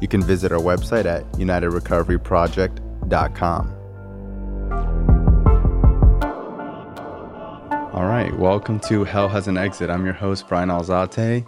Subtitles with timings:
[0.00, 3.74] You can visit our website at unitedrecoveryproject.com.
[7.92, 9.90] All right, welcome to Hell Has an Exit.
[9.90, 11.44] I'm your host, Bryan Alzate.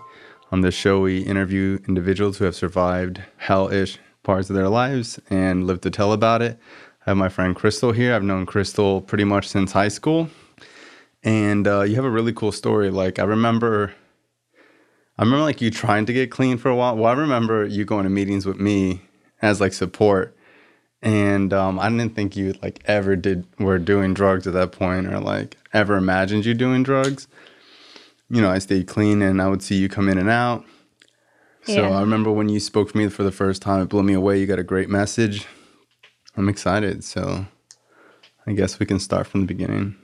[0.51, 5.69] On this show, we interview individuals who have survived hellish parts of their lives and
[5.69, 6.59] live to tell about it.
[7.07, 8.15] I have my friend Crystal here.
[8.15, 10.29] I've known Crystal pretty much since high school.
[11.23, 12.91] And uh, you have a really cool story.
[12.91, 13.95] Like, I remember,
[15.21, 16.97] I remember like you trying to get clean for a while.
[16.97, 19.03] Well, I remember you going to meetings with me
[19.43, 20.35] as like support.
[21.03, 25.07] And um, I didn't think you like ever did were doing drugs at that point
[25.07, 27.29] or like ever imagined you doing drugs
[28.31, 30.65] you know, I stayed clean and I would see you come in and out.
[31.65, 31.91] So Yeah.
[31.91, 34.39] I remember when you spoke to me for the first time, it blew me away.
[34.39, 35.47] You got a great message.
[36.37, 37.05] I'm excited.
[37.05, 37.47] So
[38.47, 39.97] I guess we can start from the beginning.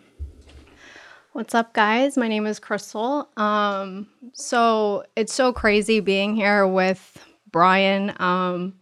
[1.37, 2.17] What's up, guys?
[2.17, 3.29] My name is Crystal.
[3.37, 8.15] Um, so it's so crazy being here with Bryan.
[8.19, 8.81] Um,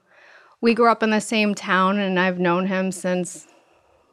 [0.61, 3.49] we grew up in the same town, and I've known him since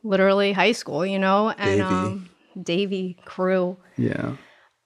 [0.03, 1.06] literally high school.
[1.06, 1.83] You know, and Davie.
[1.83, 2.30] um,
[2.64, 3.78] Davie crew.
[3.95, 4.38] Yeah.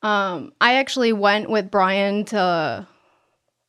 [0.02, 2.86] Um, I actually went with Bryan to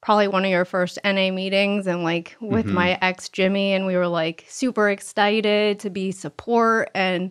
[0.03, 3.97] probably one of your first NA meetings and like with my ex Jimmy, and we
[3.97, 6.91] were like super excited to be support.
[6.93, 7.31] And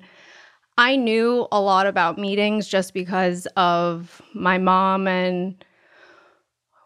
[0.78, 5.64] I knew a lot about meetings just because of my mom and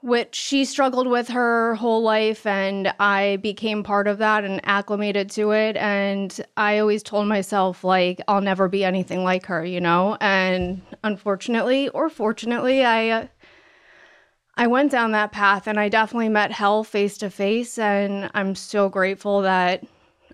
[0.01, 5.29] which she struggled with her whole life and I became part of that and acclimated
[5.31, 9.81] to it and I always told myself like I'll never be anything like her, you
[9.81, 10.17] know?
[10.21, 13.29] And unfortunately or fortunately, I
[14.55, 18.55] I went down that path and I definitely met hell face to face and I'm
[18.55, 19.83] so grateful that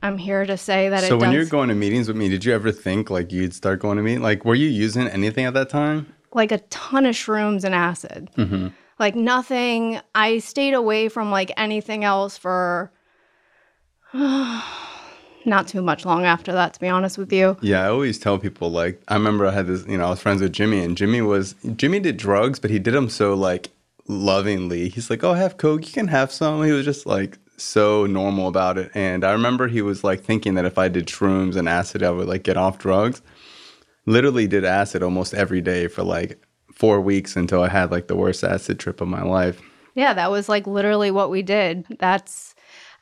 [0.01, 2.53] I'm here to say that So when you're going to meetings with me, did you
[2.53, 4.19] ever think like you'd start going to meet?
[4.19, 6.13] Like, were you using anything at that time?
[6.35, 8.29] like a ton of shrooms and acid.
[8.37, 8.67] Mm-hmm.
[8.99, 9.99] Like nothing.
[10.13, 12.91] I stayed away from like anything else for
[14.13, 17.57] not too much long after that, to be honest with you.
[17.61, 20.21] Yeah, I always tell people like I remember I had this, you know, I was
[20.21, 23.71] friends with Jimmy and Jimmy was Jimmy did drugs, but he did them so like
[24.07, 24.89] lovingly.
[24.89, 28.47] He's like, "Oh, have coke, you can have some." He was just like so normal
[28.47, 28.91] about it.
[28.93, 32.11] And I remember he was like thinking that if I did shrooms and acid, I
[32.11, 33.21] would like get off drugs.
[34.05, 36.39] Literally did acid almost every day for like
[36.73, 39.61] 4 weeks until I had like the worst acid trip of my life.
[39.95, 41.85] Yeah, that was like literally what we did.
[41.99, 42.53] That's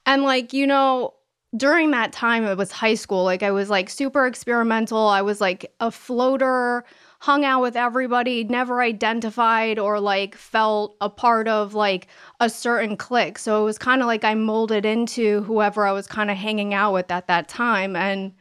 [0.05, 1.13] and like, you know,
[1.55, 3.23] during that time it was high school.
[3.23, 5.07] Like I was like super experimental.
[5.07, 6.85] I was like a floater,
[7.23, 12.07] hung out with everybody, never identified or like felt a part of like
[12.41, 13.37] a certain clique.
[13.39, 16.73] So it was kind of like I molded into whoever I was kind of hanging
[16.73, 18.33] out with at that time and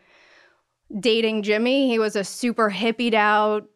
[0.99, 3.69] dating Jimmy, he was a super hippied out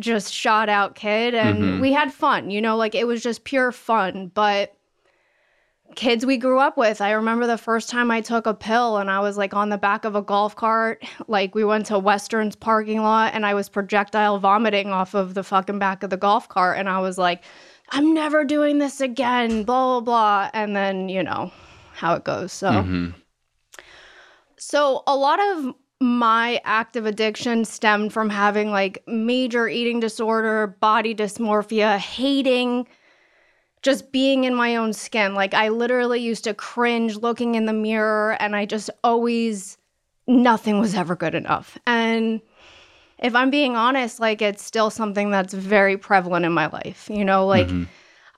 [0.00, 1.80] just shot out kid and Mhm.
[1.80, 4.75] we had fun you know like it was just pure fun but
[5.94, 9.10] kids we grew up with i remember the first time i took a pill and
[9.10, 12.54] i was like on the back of a golf cart like we went to western's
[12.56, 16.48] parking lot and i was projectile vomiting off of the fucking back of the golf
[16.48, 17.42] cart and i was like
[17.90, 21.50] i'm never doing this again blah blah blah and then you know
[21.94, 23.14] how it goes so Mhm.
[24.58, 31.14] so a lot of my active addiction stemmed from having like major eating disorder, body
[31.14, 32.86] dysmorphia, hating
[33.86, 35.34] just being in my own skin.
[35.34, 39.78] Like I literally used to cringe looking in the mirror and I just always
[40.26, 41.78] nothing was ever good enough.
[41.86, 42.40] And
[43.20, 47.08] if I'm being honest, like it's still something that's very prevalent in my life.
[47.08, 47.86] You know, like Mhm.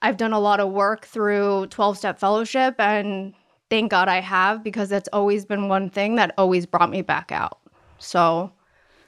[0.03, 3.33] I've done a lot of work through 12 step fellowship and
[3.71, 7.31] thank God I have because that's always been one thing that always brought me back
[7.31, 7.57] out.
[7.97, 8.51] So,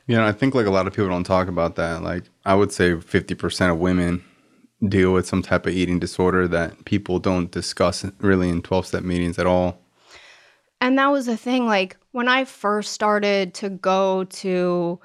[0.08, 2.02] You know, I think like a lot of people don't talk about that.
[2.02, 4.24] Like I would say 50% of women
[4.88, 9.04] deal with some type of eating disorder that people don't discuss really in 12 step
[9.04, 9.78] meetings at all.
[10.80, 15.00] and that was the thing like when I first started to go to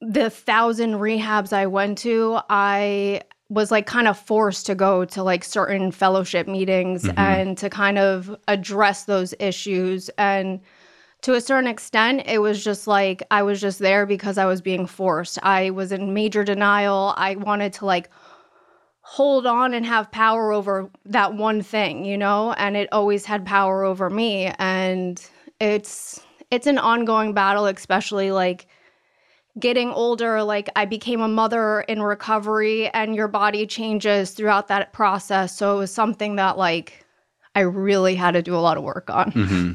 [0.00, 5.22] the thousand rehabs I went to, I was like kind of forced to go to
[5.22, 7.18] like certain fellowship meetings Mhm.
[7.18, 10.60] and to kind of address those issues and
[11.22, 14.60] to a certain extent it was just like I was just there because I was
[14.60, 15.38] being forced.
[15.42, 17.14] I was in major denial.
[17.16, 18.10] I wanted to like
[19.08, 22.52] hold on and have power over that one thing, you know?
[22.52, 25.18] And it always had power over me and
[25.60, 26.20] it's
[26.50, 28.66] it's an ongoing battle especially like
[29.58, 34.92] getting older like I became a mother in recovery and your body changes throughout that
[34.92, 35.56] process.
[35.56, 37.06] So it was something that like
[37.54, 39.32] I really had to do a lot of work on.
[39.32, 39.72] Mm-hmm.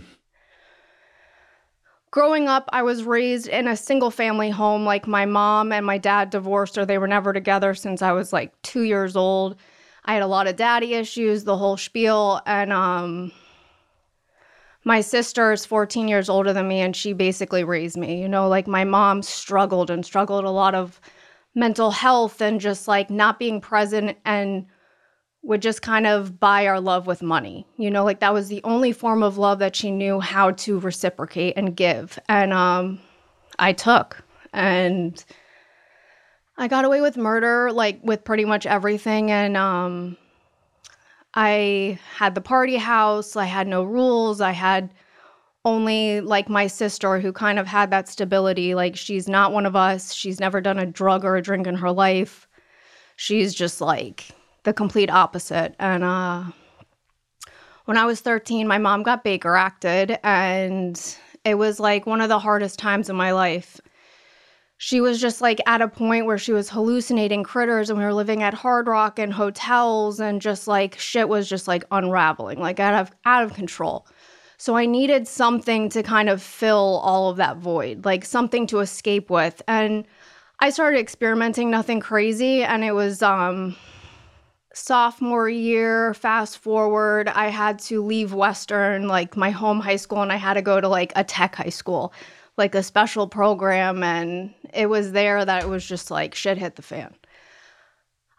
[2.13, 4.85] Growing up, I was raised in a single family home.
[4.85, 8.31] Like my mom and my dad divorced, or they were never together since I was
[8.31, 9.55] like two years old.
[10.05, 12.39] I had a lot of daddy issues, the whole spiel.
[12.45, 13.31] And um,
[14.83, 18.21] my sister is 14 years older than me, and she basically raised me.
[18.21, 21.01] You know, like my mom struggled and struggled a lot of
[21.55, 24.67] mental health and just like not being present and
[25.43, 27.67] would just kind of buy our love with money.
[27.77, 30.79] You know, like that was the only form of love that she knew how to
[30.79, 32.17] reciprocate and give.
[32.29, 32.99] And um
[33.59, 34.23] I took
[34.53, 35.23] and
[36.57, 40.17] I got away with murder like with pretty much everything and um
[41.35, 44.93] I had the party house, I had no rules, I had
[45.65, 49.75] only like my sister who kind of had that stability like she's not one of
[49.75, 52.47] us, she's never done a drug or a drink in her life.
[53.17, 55.75] She's just like the complete opposite.
[55.79, 56.43] And uh,
[57.85, 60.99] when I was 13, my mom got Baker acted, and
[61.43, 63.79] it was like one of the hardest times in my life.
[64.77, 68.13] She was just like at a point where she was hallucinating critters, and we were
[68.13, 72.79] living at Hard Rock and hotels, and just like shit was just like unraveling, like
[72.79, 74.07] out of out of control.
[74.57, 78.79] So I needed something to kind of fill all of that void, like something to
[78.79, 79.61] escape with.
[79.67, 80.05] And
[80.59, 83.75] I started experimenting, nothing crazy, and it was um
[84.73, 90.31] sophomore year, fast forward, I had to leave Western, like my home high school, and
[90.31, 92.13] I had to go to like a tech high school,
[92.57, 94.03] like a special program.
[94.03, 97.15] And it was there that it was just like shit hit the fan.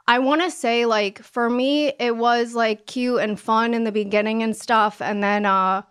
[0.07, 3.93] I want to say, like, for me, it was like cute and fun in the
[3.93, 5.01] beginning and stuff.
[5.01, 5.83] And then, uh,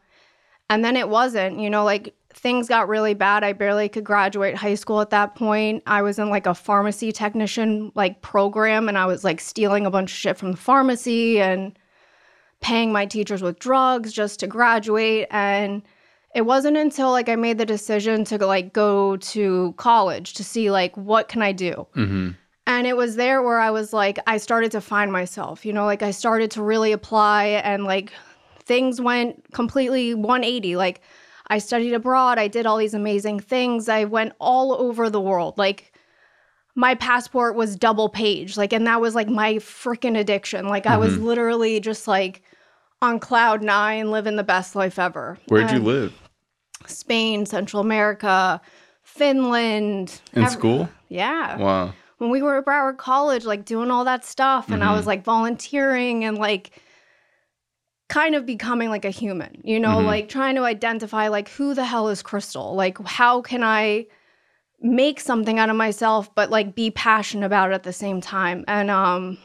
[0.69, 3.43] and then it wasn't, you know, like things got really bad.
[3.43, 5.83] I barely could graduate high school at that point.
[5.85, 9.91] I was in like a pharmacy technician like program and I was like stealing a
[9.91, 11.77] bunch of shit from the pharmacy and
[12.61, 15.83] paying my teachers with drugs just to graduate and
[16.33, 20.71] it wasn't until like I made the decision to like go to college to see
[20.71, 21.87] like what can I do.
[21.95, 22.31] Mm-hmm.
[22.65, 25.85] And it was there where I was like I started to find myself, you know,
[25.85, 28.11] like I started to really apply and like
[28.63, 31.01] things went completely 180 like
[31.53, 32.39] I studied abroad.
[32.39, 33.87] I did all these amazing things.
[33.87, 35.55] I went all over the world.
[35.55, 35.93] Like
[36.73, 38.57] my passport was double page.
[38.57, 40.67] Like, and that was like my freaking addiction.
[40.67, 41.25] Like, I was mm-hmm.
[41.25, 42.41] literally just like
[43.03, 45.37] on cloud nine, living the best life ever.
[45.47, 46.21] Where'd you um, live?
[46.87, 48.59] Spain, Central America,
[49.03, 50.21] Finland.
[50.33, 50.89] In ev- school?
[51.09, 51.57] Yeah.
[51.57, 51.93] Wow.
[52.17, 54.95] When we were at Broward College, like doing all that stuff, and I mm-hmm.
[54.95, 56.81] was like volunteering and like
[58.09, 60.05] kind of becoming like a human, you know, Mhm.
[60.05, 62.75] like trying to identify like who the hell is Crystal?
[62.75, 64.05] Like how can I
[64.81, 68.65] make something out of myself but like be passionate about it at the same time?
[68.67, 69.37] And um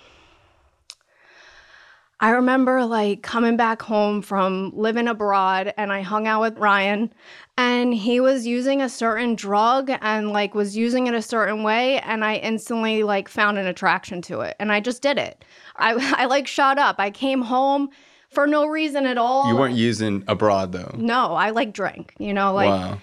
[2.21, 7.13] I remember like coming back home from living abroad and I hung out with Ryan
[7.57, 12.01] and he was using a certain drug and like was using it a certain way
[12.01, 15.45] and I instantly like found an attraction to it and I just did it.
[15.77, 16.97] I I like shot up.
[16.99, 17.91] I came home
[18.31, 19.49] for no reason at all.
[19.49, 20.95] You weren't using abroad though.
[20.97, 22.99] No, I like drank, you know, like wow.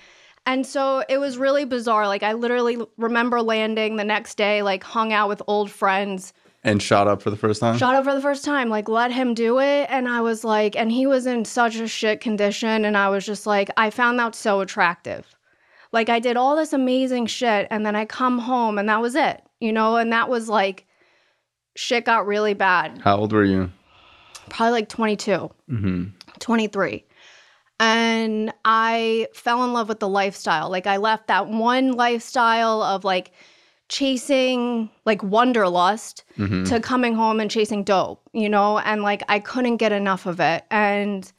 [0.45, 2.07] and so it was really bizarre.
[2.07, 6.81] Like I literally remember landing the next day, like hung out with old friends, And
[6.81, 7.77] shot up for the first time?
[7.77, 9.87] shot up for the first time, like let him do it.
[9.89, 12.85] And I was like, and he was in such a shit condition.
[12.85, 15.35] And I was just like, I found that so attractive.
[15.91, 19.15] Like I did all this amazing shit and then I come home and that was
[19.15, 20.85] it, you know, and that was like
[21.75, 22.99] shit got really bad.
[23.03, 23.71] How old were you?
[24.49, 25.31] Probably like 22.
[25.31, 26.03] Mm-hmm.
[26.39, 27.05] 23.
[27.79, 30.69] And I fell in love with the lifestyle.
[30.69, 33.31] Like I left that one lifestyle of like
[33.89, 36.65] chasing like wanderlust Mm-hmm.
[36.65, 38.79] to coming home and chasing dope, you know?
[38.79, 40.65] And like I couldn't get enough of it.
[40.69, 41.31] And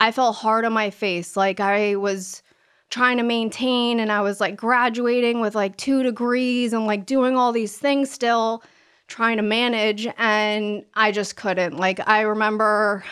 [0.00, 1.36] I felt hard on my face.
[1.36, 2.42] Like I was
[2.90, 7.36] trying to maintain and I was like graduating with like two degrees and like doing
[7.36, 8.62] all these things still,
[9.06, 10.06] trying to manage.
[10.18, 11.76] And I just couldn't.
[11.76, 13.04] Like I remember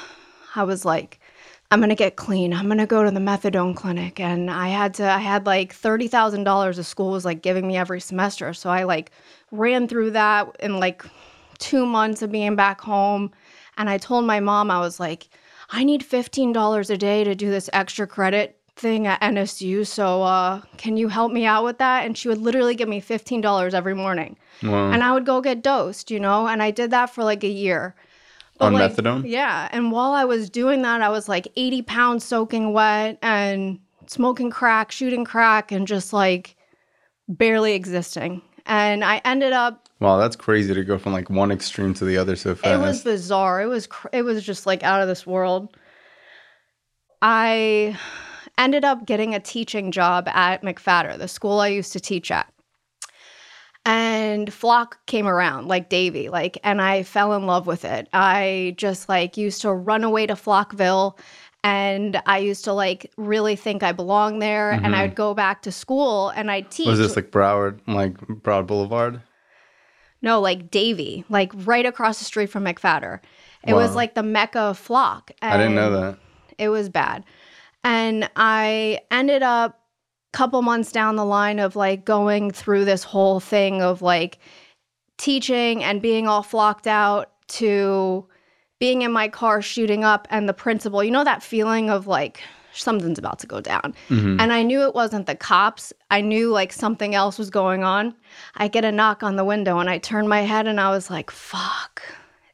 [0.54, 1.20] I was like,
[1.70, 2.52] I'm gonna get clean.
[2.52, 4.20] I'm gonna go to the methadone clinic.
[4.20, 8.00] And I had to, I had like $30,000 of school was like giving me every
[8.00, 8.52] semester.
[8.52, 9.10] So I like
[9.50, 11.04] ran through that in like
[11.58, 13.30] two months of being back home.
[13.78, 15.28] And I told my mom, I was like,
[15.70, 19.86] I need $15 a day to do this extra credit thing at NSU.
[19.86, 22.04] So uh, can you help me out with that?
[22.04, 24.36] And she would literally give me $15 every morning.
[24.62, 24.90] Wow.
[24.90, 26.46] And I would go get dosed, you know?
[26.46, 27.94] And I did that for like a year.
[28.60, 29.24] On like, methadone?
[29.26, 29.68] Yeah.
[29.72, 34.50] And while I was doing that, I was like 80 pounds soaking wet and smoking
[34.50, 36.56] crack, shooting crack, and just like
[37.28, 38.42] barely existing.
[38.66, 42.18] And I ended up Wow, that's crazy to go from like one extreme to the
[42.18, 42.74] other so fast.
[42.74, 43.62] it was bizarre.
[43.62, 45.76] It was cr- it was just like out of this world.
[47.20, 47.96] I
[48.58, 52.52] ended up getting a teaching job at McFatter, the school I used to teach at.
[53.84, 58.08] And Flock came around like Davie, like, and I fell in love with it.
[58.12, 61.18] I just like used to run away to Flockville
[61.64, 64.70] and I used to like really think I belonged there.
[64.70, 64.94] And mm-hmm.
[64.94, 66.86] I would go back to school and I'd teach.
[66.86, 69.20] was this like Broward, like Broward Boulevard?
[70.20, 73.18] No, like Davie, like right across the street from McFatter.
[73.66, 75.30] It was like the mecca of flock.
[75.40, 76.18] I didn't know that.
[76.58, 77.24] It was bad.
[77.84, 79.80] And I ended up
[80.32, 84.38] a couple months down the line of like going through this whole thing of like
[85.18, 88.26] teaching and being all flocked out to
[88.80, 92.42] being in my car shooting up and the principal, you know that feeling of like
[92.72, 93.94] something's about to go down.
[94.08, 94.40] Mhm.
[94.40, 95.92] And I knew it wasn't the cops.
[96.10, 98.14] I knew like something else was going on.
[98.56, 101.10] I get a knock on the window and I turn my head and I was
[101.10, 102.02] like, fuck.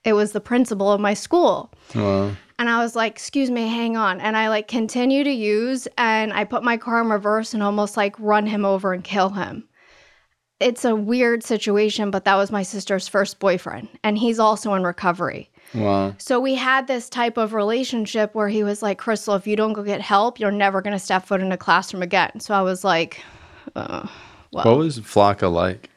[0.09, 1.71] It was the principal of my school.
[1.95, 2.33] Wow.
[2.59, 4.21] And I was like, excuse me, hang on.
[4.21, 7.97] And I like continue to use and I put my car in reverse and almost
[7.97, 9.69] like run him over and kill him.
[10.59, 13.89] It's a weird situation, but that was my sister's first boyfriend.
[14.03, 15.51] And he's also in recovery.
[15.73, 16.15] Wow.
[16.19, 19.75] So we had this type of relationship where he was like, Crystal, if you don't
[19.75, 22.41] go get help, you're never going to step foot in a classroom again.
[22.41, 23.23] So I was like,
[23.77, 24.09] uh,
[24.53, 25.91] well, What was Flakka like?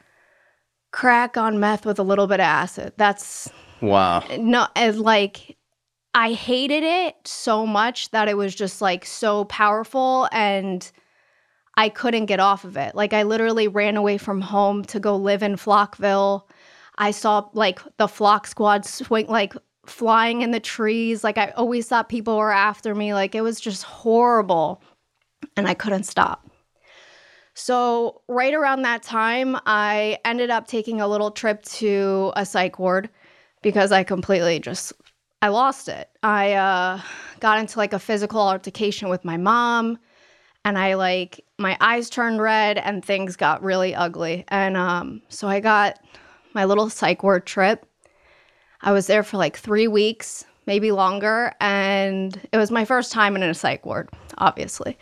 [0.92, 2.92] crack on meth with a little bit of acid.
[2.98, 3.50] That's
[3.82, 4.24] Wow.
[4.38, 5.58] no, it's like
[6.14, 10.90] I hated it so much that it was just like so powerful and
[11.78, 12.96] I couldn't get off of it.
[12.96, 16.44] Like I literally ran away from home to go live in Flockville.
[16.98, 19.54] I saw like the flock squad swing like
[19.86, 21.24] flying in the trees.
[21.24, 23.14] Like I always thought people were after me.
[23.14, 24.82] Like it was just horrible.
[25.56, 26.48] And I couldn't stop.
[27.54, 32.80] So, right around that time, I ended up taking a little trip to a psych
[32.80, 33.10] ward
[33.62, 34.94] because I completely just
[35.42, 36.10] I lost it.
[36.22, 37.02] I uh,
[37.40, 39.98] got into like a physical altercation with my mom,
[40.64, 44.46] and I like my eyes turned red and things got really ugly.
[44.50, 46.00] And um, so I got
[46.54, 47.86] my little psych ward trip.
[48.82, 53.36] I was there for like three weeks, maybe longer, and it was my first time
[53.36, 54.98] in a psych ward, obviously.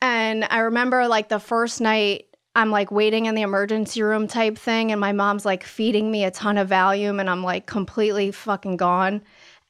[0.00, 4.56] And I remember like the first night, I'm like waiting in the emergency room type
[4.56, 8.30] thing, and my mom's like feeding me a ton of Valium, and I'm like completely
[8.30, 9.22] fucking gone.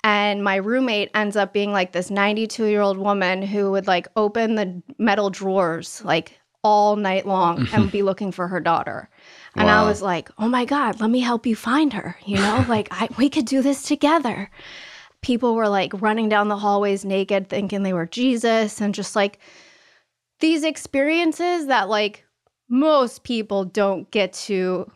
[0.03, 4.07] And my roommate ends up being like this 92 year old woman who would like
[4.17, 9.09] open the metal drawers like all night long and be looking for her daughter.
[9.57, 12.17] And I was like, oh my God, let me help you find her.
[12.27, 14.51] You know, like I, we could do this together.
[15.23, 19.39] People were like running down the hallways naked, thinking they were Jesus, and just like
[20.41, 22.27] these experiences that like
[22.69, 24.91] most people don't get to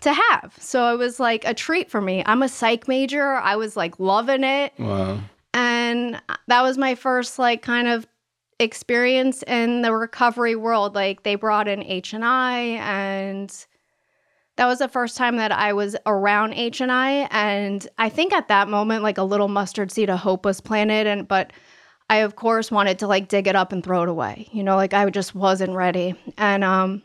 [0.00, 0.54] to have.
[0.58, 2.22] So it was like a treat for me.
[2.26, 3.34] I'm a psych major.
[3.34, 5.20] I was like loving it Wow.
[5.54, 8.06] and that was my first like kind of
[8.58, 10.94] experience in the recovery world.
[10.96, 13.66] Like they brought in H&I and
[14.56, 18.68] that was the first time that I was around H&I and I think at that
[18.68, 21.52] moment like a little mustard seed of hope was planted and but
[22.10, 24.48] I of course wanted to like dig it up and throw it away.
[24.52, 26.14] You know, like I just wasn't ready.
[26.36, 27.02] And um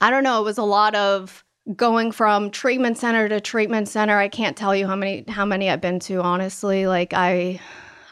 [0.00, 1.44] I don't know, it was a lot of
[1.76, 4.18] going from treatment center to treatment center.
[4.18, 6.86] I can't tell you how many how many I've been to honestly.
[6.86, 7.60] Like I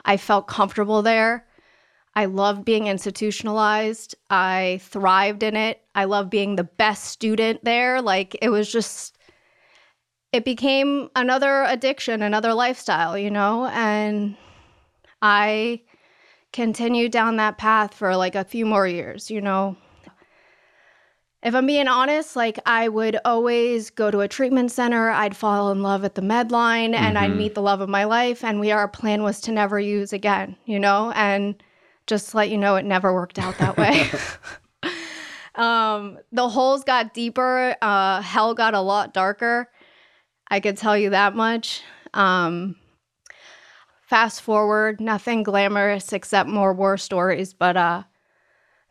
[0.04, 1.46] I felt comfortable there.
[2.14, 4.14] I loved being institutionalized.
[4.28, 5.82] I thrived in it.
[5.94, 8.02] I love being the best student there.
[8.02, 9.18] Like it was just
[10.32, 13.66] it became another addiction, another lifestyle, you know?
[13.66, 14.36] And
[15.22, 15.82] I
[16.52, 19.76] continued down that path for like a few more years, you know.
[21.42, 25.70] If I'm being honest, like I would always go to a treatment center, I'd fall
[25.70, 27.36] in love at the med line and I'd Mhm.
[27.36, 30.56] meet the love of my life and we our plan was to never use again,
[30.64, 31.12] you know?
[31.14, 31.62] And
[32.08, 34.10] just to let you know it never worked out that way.
[35.54, 39.70] um the holes got deeper, uh hell got a lot darker.
[40.50, 41.82] I could tell you that much.
[42.14, 42.76] Um
[44.02, 48.02] fast forward, nothing glamorous except more war stories, but uh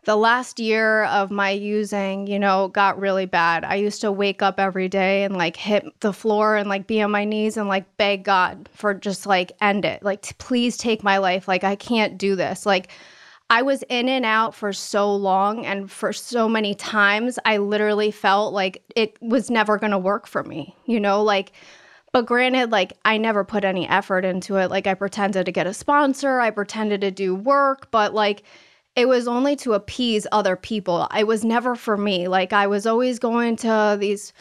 [0.08, 3.66] the last year of my using, you know, got really bad.
[3.66, 7.02] I used to wake up every day and like hit the floor and like be
[7.02, 10.02] on my knees and like beg God for just like end it.
[10.02, 11.46] Like, t- please take my life.
[11.46, 12.66] Like, I can't do this.
[12.66, 12.88] Like,
[13.50, 18.12] I was in and out for so long and for so many times, I literally
[18.12, 21.52] felt like it was never going to work for me, you know, like,
[22.14, 24.72] but granted, like, I never put any effort into it.
[24.72, 28.44] Like, I pretended to get a sponsor, I pretended to do work, but like,
[28.98, 31.08] it was only to appease other people.
[31.16, 32.28] It was never for me.
[32.28, 34.34] Like I was always going to these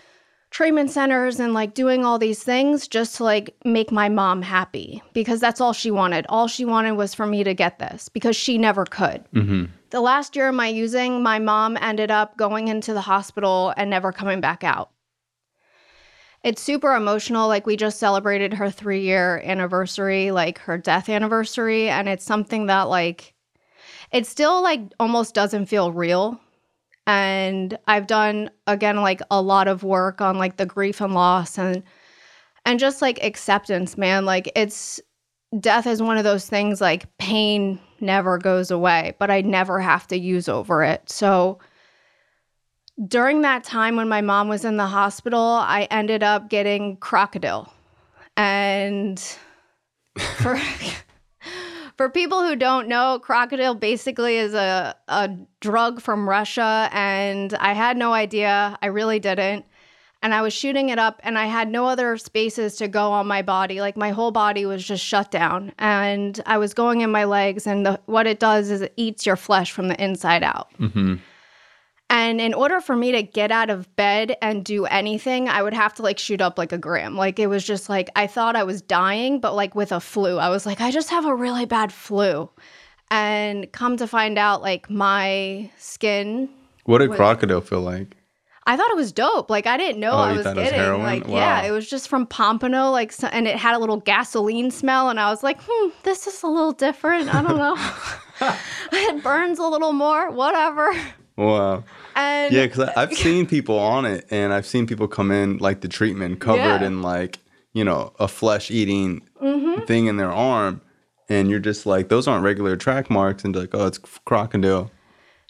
[0.50, 5.02] treatment centers and like doing all these things just to like make my mom happy
[5.12, 6.24] because that's all she wanted.
[6.30, 9.22] All she wanted was for me to get this because she never could.
[9.34, 9.64] Mm-hmm.
[9.90, 13.90] The last year of my using, my mom ended up going into the hospital and
[13.90, 14.90] never coming back out.
[16.42, 17.48] It's super emotional.
[17.48, 21.88] Like, we just celebrated her three year anniversary, like her death anniversary.
[21.88, 23.34] And it's something that, like,
[24.16, 26.40] it still like almost doesn't feel real.
[27.06, 31.58] And i've done again like a lot of work on like the grief and loss
[31.58, 31.82] and
[32.64, 34.24] and just like acceptance man.
[34.24, 35.00] Like it's
[35.60, 40.06] death is one of those things like pain never goes away but i never have
[40.06, 41.10] to use over it.
[41.10, 41.58] So
[43.06, 47.68] during that time when my mom was in the hospital i ended up getting Krokodil.
[48.38, 49.20] And
[50.38, 50.58] for
[51.96, 57.72] for people who don't know, Krokodil basically is a, a drug from Russia, and I
[57.72, 58.78] had no idea.
[58.82, 59.64] I really didn't.
[60.22, 63.26] And I was shooting it up, and I had no other spaces to go on
[63.26, 63.80] my body.
[63.80, 67.66] Like my whole body was just shut down, and I was going in my legs.
[67.66, 70.68] And the, what it does is it eats your flesh from the inside out.
[70.78, 71.16] Mm-hmm.
[72.08, 75.74] And in order for me to get out of bed and do anything, I would
[75.74, 77.16] have to like shoot up like a gram.
[77.16, 80.38] Like it was just like I thought I was dying, but like with a flu.
[80.38, 82.48] I was like, I just have a really bad flu.
[83.10, 86.48] And come to find out, like my skin.
[86.84, 88.16] What did Krokodil feel like?
[88.68, 89.48] I thought it was dope.
[89.50, 90.78] Like I didn't know Oh, I you was was getting.
[90.78, 91.02] heroin?
[91.02, 91.36] like Wow.
[91.36, 92.90] yeah, it was just from Pompano.
[92.90, 96.26] Like so, and it had a little gasoline smell, and I was like, hmm, this
[96.26, 97.32] is a little different.
[97.34, 97.76] I don't know.
[98.92, 100.30] it burns a little more.
[100.30, 100.92] Whatever.
[101.36, 101.84] Wow.
[102.14, 105.80] And Yeah, because I've seen people on it, and I've seen people come in like
[105.80, 106.86] the treatment covered Yeah.
[106.86, 107.38] in like
[107.72, 109.82] you know a flesh eating Mm-hmm.
[109.84, 110.80] thing in their arm,
[111.28, 114.90] and you're just like those aren't regular track marks, and like oh it's Krokodil.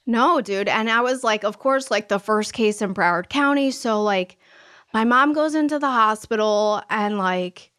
[0.08, 0.68] No, dude.
[0.68, 3.72] And I was like, of course, like the first case in Broward County.
[3.72, 4.38] So, like,
[4.94, 7.72] my mom goes into the hospital and, like,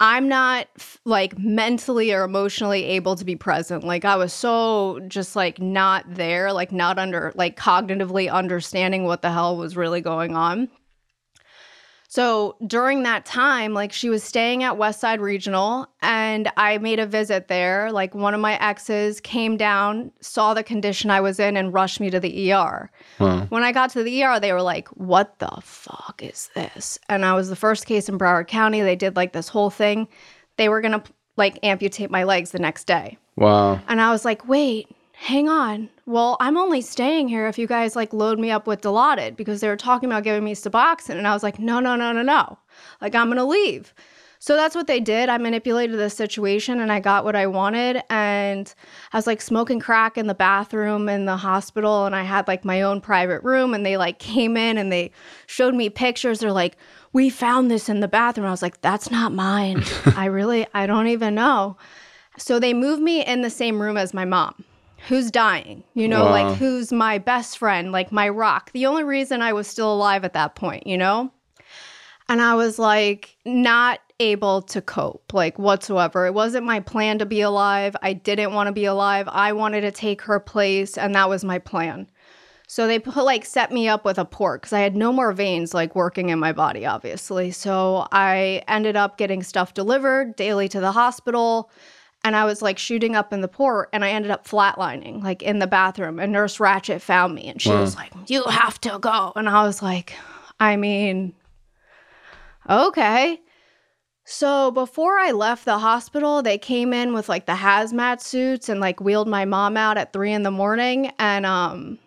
[0.00, 0.68] I'm not
[1.04, 3.82] like mentally or emotionally able to be present.
[3.82, 9.22] Like, I was so just like not there, like, not under, like, cognitively understanding what
[9.22, 10.68] the hell was really going on.
[12.10, 17.06] So during that time, like she was staying at Westside Regional and I made a
[17.06, 17.92] visit there.
[17.92, 22.00] Like one of my exes came down, saw the condition I was in, and rushed
[22.00, 22.90] me to the ER.
[23.18, 23.44] Huh.
[23.50, 26.98] When I got to the ER, they were like, What the fuck is this?
[27.10, 28.80] And I was the first case in Broward County.
[28.80, 30.08] They did like this whole thing.
[30.56, 31.04] They were gonna
[31.36, 33.18] like amputate my legs the next day.
[33.36, 33.80] Wow.
[33.86, 35.90] And I was like, wait, hang on.
[36.08, 39.60] Well, I'm only staying here if you guys like load me up with Dilaudid because
[39.60, 41.18] they were talking about giving me Suboxone.
[41.18, 42.58] And I was like, no, no, no, no, no.
[43.02, 43.92] Like, I'm going to leave.
[44.38, 45.28] So that's what they did.
[45.28, 48.02] I manipulated the situation and I got what I wanted.
[48.08, 48.72] And
[49.12, 52.06] I was like smoking crack in the bathroom in the hospital.
[52.06, 53.74] And I had like my own private room.
[53.74, 55.10] And they like came in and they
[55.46, 56.38] showed me pictures.
[56.38, 56.78] They're like,
[57.12, 58.46] we found this in the bathroom.
[58.46, 59.84] I was like, that's not mine.
[60.16, 61.76] I really, I don't even know.
[62.38, 64.64] So they moved me in the same room as my mom,
[65.06, 66.30] who's dying, you know, Wow.
[66.30, 68.72] like who's my best friend, like my rock.
[68.72, 71.30] The only reason I was still alive at that point, you know?
[72.28, 76.26] And I was like, not able to cope, like whatsoever.
[76.26, 77.96] It wasn't my plan to be alive.
[78.02, 79.28] I didn't want to be alive.
[79.30, 82.10] I wanted to take her place, and that was my plan.
[82.66, 85.32] So they put like set me up with a port because I had no more
[85.32, 87.50] veins like working in my body, obviously.
[87.50, 91.70] So I ended up getting stuff delivered daily to the hospital.
[92.24, 95.42] And I was like shooting up in the port and I ended up flatlining like
[95.42, 96.18] in the bathroom.
[96.18, 97.80] And Nurse Ratched found me and she Wow.
[97.80, 99.32] was like, You have to go.
[99.36, 100.12] And I was like,
[100.60, 101.34] I mean,
[102.68, 103.40] okay.
[104.24, 108.78] So before I left the hospital, they came in with like the hazmat suits and
[108.80, 111.10] like wheeled my mom out at three in the morning.
[111.18, 111.98] And um,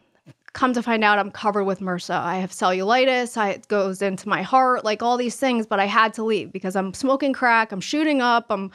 [0.53, 2.13] come to find out, I'm covered with MRSA.
[2.13, 3.37] I have cellulitis.
[3.37, 5.65] I, it goes into my heart, like all these things.
[5.65, 7.71] But I had to leave because I'm smoking crack.
[7.71, 8.47] I'm shooting up.
[8.51, 8.69] I'm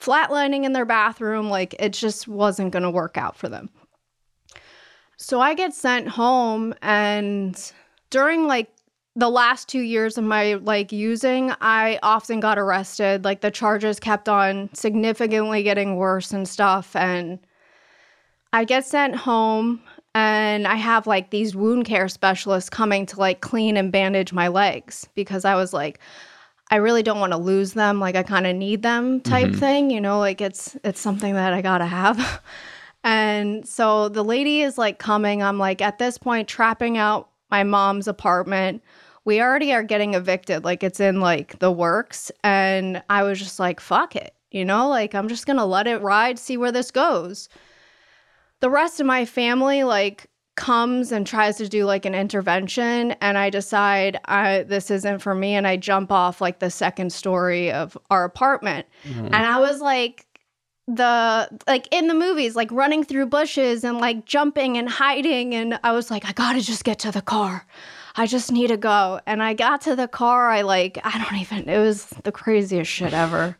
[0.00, 1.50] flatlining in their bathroom.
[1.50, 3.70] Like it just wasn't going to work out for them.
[5.16, 7.72] So I get sent home and
[8.08, 8.70] during like
[9.16, 13.24] the last 2 years of my like using, I often got arrested.
[13.24, 17.38] Like the charges kept on significantly getting worse and stuff and
[18.52, 19.82] I get sent home
[20.14, 24.48] and I have like these wound care specialists coming to like clean and bandage my
[24.48, 26.00] legs because I was like
[26.70, 29.58] I really don't want to lose them like I kind of need them type mm-hmm.
[29.58, 32.42] thing, you know, like it's it's something that I got to have.
[33.04, 37.64] and so the lady is like coming, I'm like at this point trapping out my
[37.64, 38.82] mom's apartment.
[39.24, 43.58] We already are getting evicted, like it's in like the works and I was just
[43.58, 44.34] like fuck it.
[44.50, 47.48] You know, like I'm just going to let it ride, see where this goes
[48.60, 50.26] the rest of my family like
[50.60, 55.34] comes and tries to do like an intervention and i decide I, this isn't for
[55.34, 58.86] me and i jump off like the second story of our apartment.
[59.34, 60.26] And i was like
[60.86, 65.80] the like in the movies like running through bushes and like jumping and hiding and
[65.82, 67.66] i was like i gotta just get to the car.
[68.16, 69.20] I just need to go.
[69.26, 72.90] And i got to the car i like i don't even it was the craziest
[72.90, 73.56] shit ever.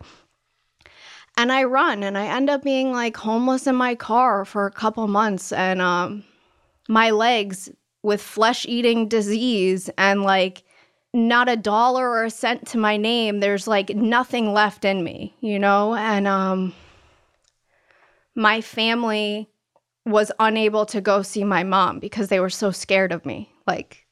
[1.38, 4.70] And I run and I end up being like homeless in my car for a
[4.70, 6.24] couple months and um
[6.90, 7.70] my legs
[8.02, 10.64] with flesh eating disease and like
[11.14, 15.34] not a dollar or a cent to my name there's like nothing left in me
[15.40, 15.94] you know?
[15.94, 16.74] And um
[18.34, 19.48] my family
[20.06, 23.52] was unable to go see my mom because they were so scared of me.
[23.66, 24.06] Like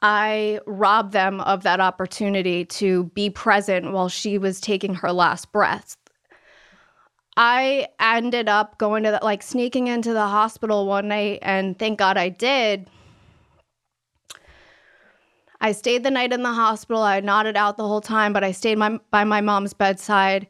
[0.00, 5.52] I robbed them of that opportunity to be present while she was taking her last
[5.52, 5.96] breath
[7.36, 11.98] I ended up going to the, like sneaking into the hospital one night, and thank
[11.98, 12.88] God I did.
[15.60, 17.02] I stayed the night in the hospital.
[17.02, 20.46] I nodded out the whole time, but I stayed my, by my mom's bedside.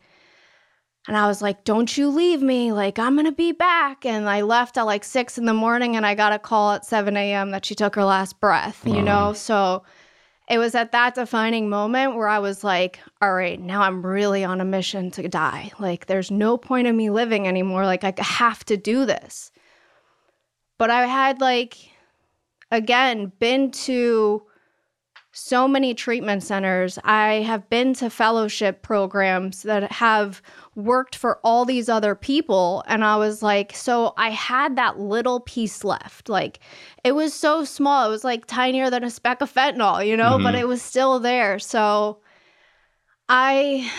[1.08, 2.72] And I was like, don't you leave me.
[2.72, 4.04] Like, I'm going to be back.
[4.04, 6.84] And I left at like six in the morning, and I got a call at
[6.84, 7.52] 7 a.m.
[7.52, 9.32] that she took her last breath, you know?
[9.32, 9.84] So
[10.48, 14.44] it was at that defining moment where I was like, all right, now I'm really
[14.44, 15.72] on a mission to die.
[15.80, 17.84] Like, there's no point in me living anymore.
[17.84, 19.50] Like, I have to do this.
[20.78, 21.76] But I had, like,
[22.70, 24.42] again, been to
[25.38, 26.98] so many treatment centers.
[27.04, 30.40] I have been to fellowship programs that have
[30.74, 32.82] worked for all these other people.
[32.86, 36.30] And I was like, so I had that little piece left.
[36.30, 36.60] Like,
[37.04, 38.06] it was so small.
[38.06, 40.62] It was like tinier than a speck of fentanyl, you know, but mm-hmm.
[40.62, 41.58] it was still there.
[41.58, 42.20] So
[43.28, 43.92] I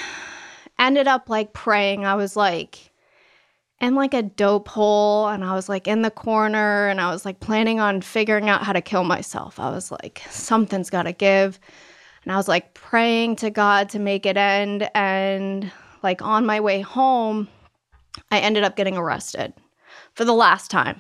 [0.80, 2.04] ended up like praying.
[2.04, 2.91] I was like,
[3.80, 7.26] in like a dope hole and I was like in the corner and I was
[7.26, 9.60] like planning on figuring out how to kill myself.
[9.60, 11.60] I was like, something's got to give.
[12.24, 14.90] And I was like praying to God to make it end.
[14.96, 17.48] And like on my way home,
[18.32, 19.54] I ended up getting arrested
[20.13, 21.00] for the last time.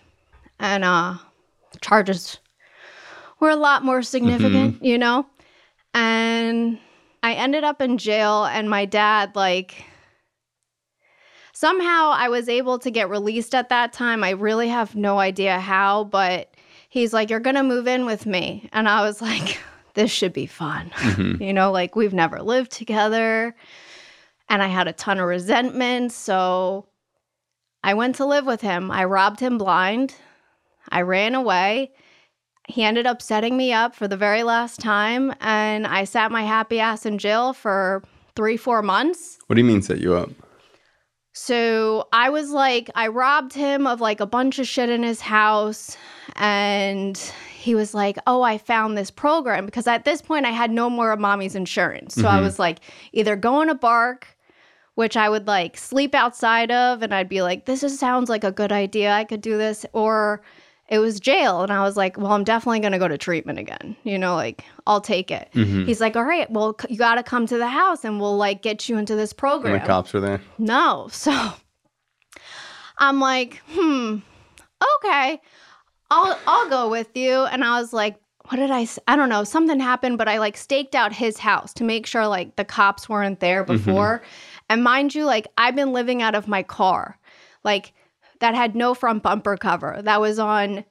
[0.59, 1.15] And uh,
[1.71, 2.37] the charges
[3.39, 5.25] were a lot more significant, you know?
[5.93, 6.79] And
[7.23, 9.83] I ended up in jail, and my dad, like,
[11.57, 14.23] somehow I was able to get released at that time.
[14.23, 16.53] I really have no idea how, but
[16.87, 18.69] he's like, You're going to move in with me.
[18.71, 19.57] And I was like,
[19.95, 20.91] This should be fun.
[20.95, 21.41] Mm-hmm.
[21.43, 23.55] you know, like we've never lived together.
[24.49, 26.11] And I had a ton of resentment.
[26.11, 26.85] So
[27.83, 28.91] I went to live with him.
[28.91, 30.15] I robbed him blind.
[30.89, 31.91] I ran away.
[32.69, 35.33] He ended up setting me up for the very last time.
[35.41, 38.03] And I sat my happy ass in jail for
[38.35, 39.39] three, four months.
[39.47, 40.29] What do you mean set you up?
[41.37, 45.21] So I was like, I robbed him of like a bunch of shit in his
[45.21, 45.95] house.
[46.35, 47.15] And
[47.55, 49.67] he was like, Oh, I found this program.
[49.67, 52.15] Because at this point, I had no more of mommy's insurance.
[52.15, 52.43] So I mm-hmm.
[52.43, 52.79] was like,
[53.13, 54.25] either going to BARC,
[54.95, 58.43] which I would like sleep outside of, and I'd be like, This is, sounds like
[58.43, 59.11] a good idea.
[59.11, 59.85] I could do this.
[59.93, 60.41] Or
[60.89, 61.61] it was jail.
[61.63, 63.95] And I was like, Well, I'm definitely going to go to treatment again.
[64.03, 65.49] You know, like, I'll take it.
[65.53, 68.37] He's like, All right, well, c- you got to come to the house and we'll
[68.37, 69.79] like get you into this And program.
[69.79, 70.41] the cops are there.
[70.57, 71.09] No.
[71.13, 71.53] So
[72.97, 74.17] I'm like, hmm,
[74.97, 75.39] okay,
[76.09, 77.43] I'll I'll go with you.
[77.45, 78.15] And I was like,
[78.47, 78.83] what did I?
[78.83, 79.43] s- I don't know.
[79.43, 83.07] Something happened, but I like staked out his house to make sure like the cops
[83.09, 84.23] weren't there before.
[84.69, 87.19] And mind you, like I've been living out of my car,
[87.63, 87.93] like
[88.39, 90.01] that had no front bumper cover.
[90.01, 90.85] That was on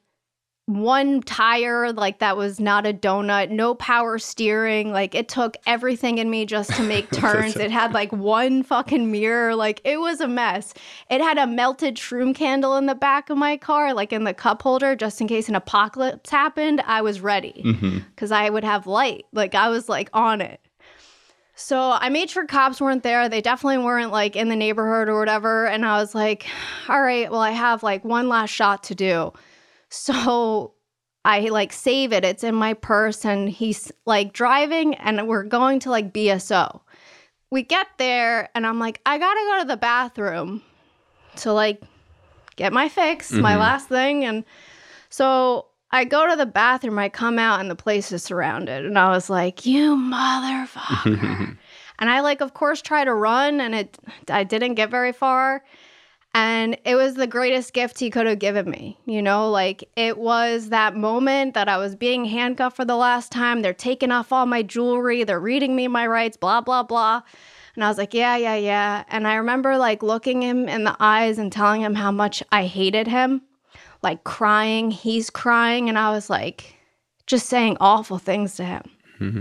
[0.67, 4.91] one tire, like that was not a donut, no power steering.
[4.91, 7.55] Like it took everything in me just to make turns.
[7.57, 9.55] it had like one fucking mirror.
[9.55, 10.75] Like it was a mess.
[11.09, 14.35] It had a melted shroom candle in the back of my car, like in the
[14.35, 16.83] cup holder, just in case an apocalypse happened.
[16.85, 17.99] I was ready mm-hmm.
[18.11, 19.25] because I would have light.
[19.33, 20.61] Like I was like on it.
[21.59, 23.31] So I made sure cops weren't there.
[23.31, 25.67] They definitely weren't like in the neighborhood or whatever.
[25.67, 26.47] And I was like,
[26.87, 29.33] all right, well, I have like one last shot to do.
[29.89, 30.75] So
[31.25, 32.25] I like save it.
[32.25, 33.25] It's in my purse.
[33.25, 36.83] And he's like driving and we're going to like BSO.
[37.51, 40.63] We get there and I'm like, I gotta go to the bathroom
[41.37, 41.81] to like
[42.57, 43.59] get my fix, my Mhm.
[43.61, 44.25] last thing.
[44.27, 44.45] And
[45.09, 48.85] So I go to the bathroom, I come out, and the place is surrounded.
[48.85, 51.57] And I was like, you motherfucker.
[51.99, 55.63] and I, like, of course, try to run, and it, I didn't get very far.
[56.35, 58.99] And it was the greatest gift he could have given me.
[59.07, 63.33] You know, like it was that moment that I was being handcuffed for the last
[63.33, 63.63] time.
[63.63, 67.23] They're taking off all my jewelry, they're reading me my rights, blah, blah, blah.
[67.75, 69.05] And I was like, yeah, yeah, yeah.
[69.09, 72.67] And I remember like looking him in the eyes and telling him how much I
[72.67, 73.41] hated him,
[74.03, 74.91] like crying.
[74.91, 75.89] He's crying.
[75.89, 76.77] And I was like,
[77.27, 78.83] just saying awful things to him.
[79.21, 79.41] Mm-hmm.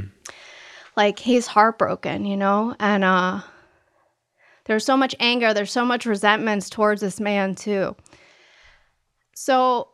[0.95, 2.75] Like he's heartbroken, you know?
[2.79, 3.41] And, uh,
[4.65, 7.95] there's so much anger, there's so much resentments towards this man too.
[9.35, 9.89] So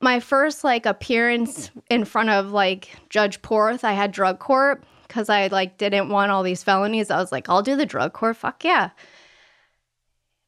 [0.00, 5.28] my first like appearance in front of like Judge Porth, I had drug court because
[5.28, 7.10] I like didn't want all these felonies.
[7.10, 8.36] I was like, I'll do the drug court.
[8.36, 8.90] Fuck yeah.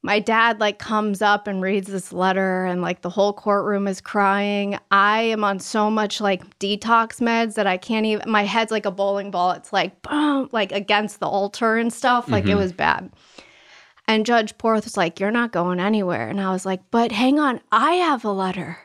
[0.07, 4.01] My dad like comes up and reads this letter and like the whole courtroom is
[4.01, 4.79] crying.
[4.93, 8.87] I am on so much like detox meds that I can't even my head's like
[8.87, 9.51] a bowling ball.
[9.51, 12.29] It's like boom, like against the altar and stuff.
[12.29, 12.53] Like mm-hmm.
[12.53, 13.11] it was bad.
[14.07, 16.29] And Judge Porth was like, You're not going anywhere.
[16.29, 18.79] And I was like, But hang on, I have a letter.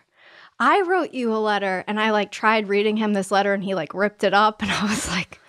[0.60, 1.84] I wrote you a letter.
[1.86, 4.64] And I like tried reading him this letter and he like ripped it up.
[4.64, 5.40] And I was like,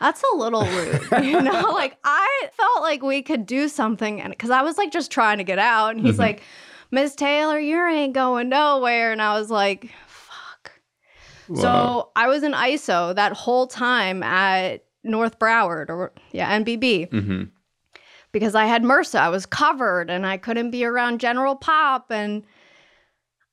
[0.00, 1.70] that's a little rude, you know?
[1.72, 5.38] like I felt like we could do something and cuz I was like just trying
[5.38, 6.22] to get out and he's mm-hmm.
[6.22, 6.42] like,
[6.90, 10.72] "Miss Taylor, you ain't going nowhere." And I was like, "Fuck."
[11.48, 11.60] Wow.
[11.60, 17.10] So, I was in ISO that whole time at North Broward or yeah, NBB.
[17.10, 17.44] Mm-hmm
[18.32, 19.18] because I had MRSA.
[19.18, 22.10] I was covered and I couldn't be around General Pop.
[22.10, 22.44] And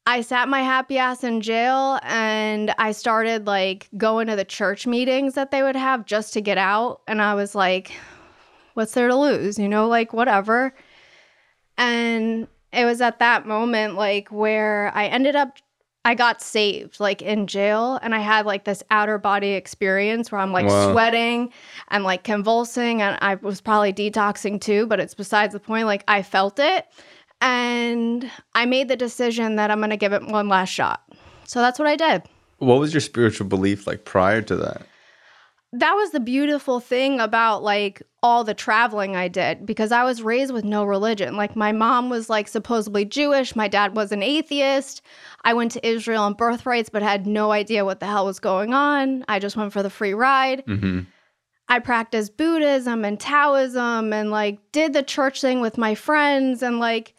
[0.08, 4.86] I sat my happy ass in jail and I started like going to the church
[4.86, 7.02] meetings that they would have just to get out.
[7.08, 7.92] And I was like,
[8.76, 9.58] what's there to lose?
[9.58, 10.76] You know, like whatever.
[11.78, 15.58] And it was at that moment like where I ended up
[16.04, 20.40] I got saved like in jail and I had like this outer body experience where
[20.40, 20.92] I'm like wow.
[20.92, 21.52] sweating
[21.88, 25.88] and like convulsing and I was probably detoxing too, but it's besides the point.
[25.88, 26.86] Like I felt it
[27.46, 31.04] and I made the decision that I'm going to give it one last shot.
[31.46, 32.24] So that's what I did.
[32.58, 34.82] What was your spiritual belief like prior to that?
[35.80, 40.22] that was the beautiful thing about like all the traveling I did because I was
[40.22, 41.36] raised with no religion.
[41.36, 45.02] Like my mom was like supposedly Jewish, my dad was an atheist.
[45.44, 48.74] I went to Israel on birthrights but had no idea what the hell was going
[48.74, 49.26] on.
[49.28, 50.66] I just went for the free ride.
[50.66, 51.02] Mm-hmm.
[51.68, 56.80] I practiced Buddhism and Taoism and like did the church thing with my friends and
[56.80, 57.15] like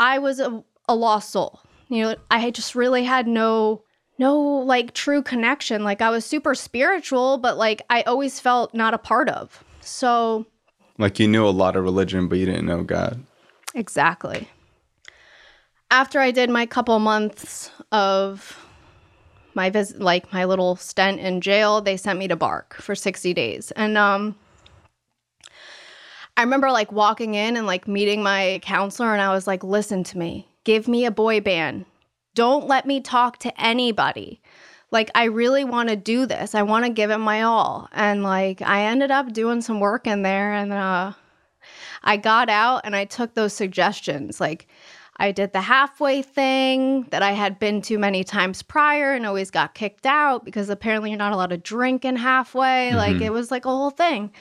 [0.00, 1.60] I was a, a lost soul.
[1.88, 3.84] You know, I just really had no
[4.18, 5.84] no like true connection.
[5.84, 9.62] Like I was super spiritual, but like I always felt not a part of.
[9.80, 10.46] So
[10.98, 13.22] like you knew a lot of religion, but you didn't know God.
[13.74, 14.48] Exactly.
[15.90, 18.64] After I did my couple months of
[19.54, 23.34] my visit, like my little stint in jail, they sent me to BARC for 60
[23.34, 23.70] days.
[23.72, 24.36] And um
[26.40, 30.02] I remember like walking in and like meeting my counselor and I was like, "Listen
[30.04, 30.48] to me.
[30.64, 31.84] Give me a boy band.
[32.34, 34.40] Don't let me talk to anybody.
[34.90, 36.54] Like, I really want to do this.
[36.54, 37.90] I want to give it my all.
[37.92, 41.12] And like, I ended up doing some work in there and uh,
[42.02, 44.40] I got out and I took those suggestions.
[44.40, 44.66] Like,
[45.18, 49.50] I did the halfway thing that I had been to many times prior and always
[49.50, 52.88] got kicked out because apparently you're not allowed to drink in halfway.
[52.88, 52.96] Mm-hmm.
[52.96, 54.32] Like, it was like a whole thing.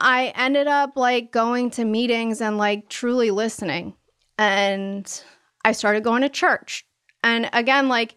[0.00, 3.94] I ended up like going to meetings and like truly listening.
[4.38, 5.22] And
[5.64, 6.84] I started going to church.
[7.22, 8.16] And again, like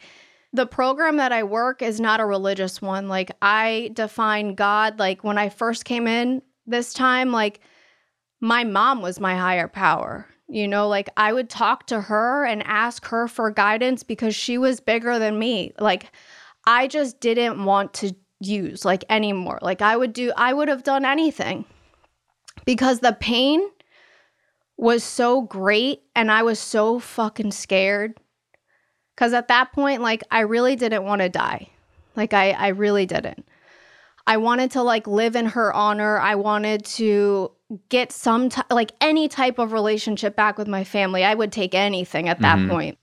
[0.54, 3.08] the program that I work is not a religious one.
[3.08, 7.60] Like I define God, like when I first came in this time, like
[8.42, 10.28] my mom was my higher power.
[10.50, 14.58] You know, like I would talk to her and ask her for guidance because she
[14.58, 15.74] was bigger than me.
[15.78, 16.12] Like
[16.66, 19.60] I just didn't want to use like anymore.
[19.62, 21.65] Like I would do, I would have done anything
[22.65, 23.62] because the pain
[24.78, 28.15] was so great and I was so fucking scared.
[29.15, 31.69] Cause at that point, like I really didn't want to die.
[32.15, 33.47] Like I, I really didn't.
[34.28, 36.19] I wanted to like live in her honor.
[36.19, 37.52] I wanted to
[37.89, 41.23] get some t- like any type of relationship back with my family.
[41.23, 42.69] I would take anything at that mm-hmm.
[42.69, 42.97] point.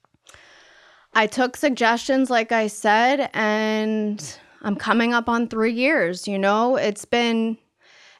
[1.14, 6.26] I took suggestions, like I said, and I'm coming up on three years.
[6.26, 7.58] You know, it's been,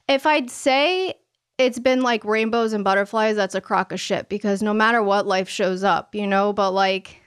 [0.08, 1.14] if I'd say
[1.58, 5.26] it's been like rainbows and butterflies that's a crock of shit because no matter what
[5.26, 6.52] life shows up you know?
[6.52, 7.20] But like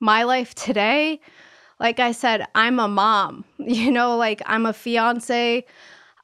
[0.00, 1.20] my life today
[1.78, 4.16] like i said i'm a mom you know?
[4.16, 5.64] Like i'm a fiance.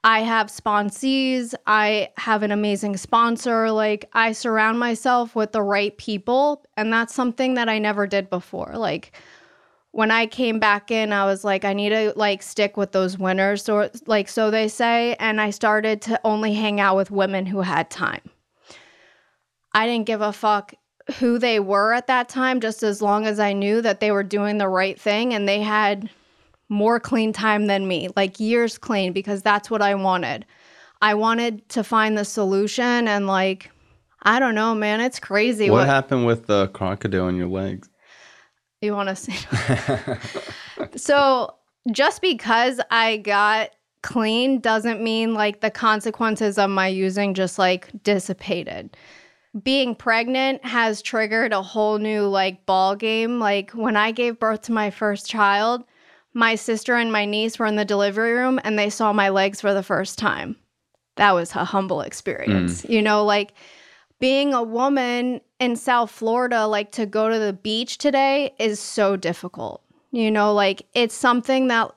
[0.04, 1.54] I have sponsees.
[1.66, 3.70] I have an amazing sponsor.
[3.70, 8.30] Like i surround myself with the right people and that's something that i never did
[8.30, 8.74] before.
[8.74, 9.12] Like
[9.92, 13.18] when I came back in, I was like, I need to like stick with those
[13.18, 15.16] winners, or like so they say.
[15.18, 18.20] And I started to only hang out with women who had time.
[19.72, 20.74] I didn't give a fuck
[21.18, 24.22] who they were at that time, just as long as I knew that they were
[24.22, 26.10] doing the right thing and they had
[26.68, 30.44] more clean time than me, like years clean, because that's what I wanted.
[31.00, 33.70] I wanted to find the solution and like
[34.22, 35.70] I don't know, man, it's crazy.
[35.70, 37.88] What, what happened with the Krokodil in your legs?
[38.80, 39.36] You want to see?
[40.96, 41.54] so,
[41.90, 43.70] just because I got
[44.02, 48.96] clean doesn't mean like the consequences of my using just like dissipated.
[49.62, 53.40] Being pregnant has triggered a whole new like ball game.
[53.40, 55.84] Like when I gave birth to my first child,
[56.34, 59.60] my sister and my niece were in the delivery room and they saw my legs
[59.60, 60.56] for the first time.
[61.16, 62.82] That was a humble experience.
[62.82, 62.90] Mm.
[62.90, 63.54] You know, like
[64.20, 69.16] being a woman in South Florida, like to go to the beach today is so
[69.16, 69.82] difficult.
[70.10, 71.92] You know, like it's something that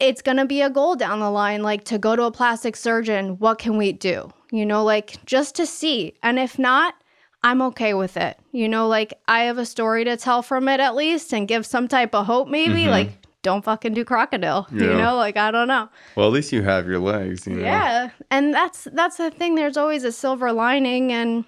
[0.00, 2.76] it's going to be a goal down the line, like to go to a plastic
[2.76, 3.38] surgeon.
[3.38, 4.30] What can we do?
[4.50, 6.14] You know, like just to see.
[6.22, 6.94] And if not,
[7.42, 8.38] I'm okay with it.
[8.52, 11.64] You know, like I have a story to tell from it at least and give
[11.64, 12.82] some type of hope, maybe.
[12.82, 12.90] Mm-hmm.
[12.90, 13.10] Like,
[13.42, 14.66] don't fucking do Krokodil.
[14.72, 14.82] Yeah.
[14.82, 15.88] You know, like I don't know.
[16.16, 17.62] Well, at least you have your legs, you know.
[17.62, 18.10] Yeah.
[18.30, 19.54] And that's that's the thing.
[19.54, 21.44] There's always a silver lining and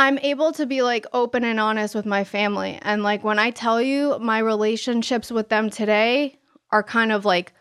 [0.00, 2.78] I'm able to be like open and honest with my family.
[2.80, 6.38] And like when I tell you my relationships with them today
[6.70, 7.52] are kind of like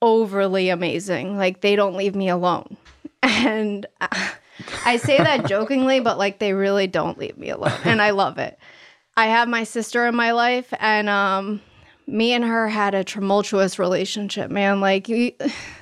[0.00, 1.36] overly amazing.
[1.36, 2.76] Like they don't leave me alone.
[3.22, 3.86] And
[4.86, 7.78] I say that jokingly, but like they really don't leave me alone.
[7.84, 8.58] And I love it.
[9.14, 11.60] I have my sister in my life and um
[12.06, 14.80] me and her had a tumultuous relationship, man.
[14.80, 15.32] Like, you,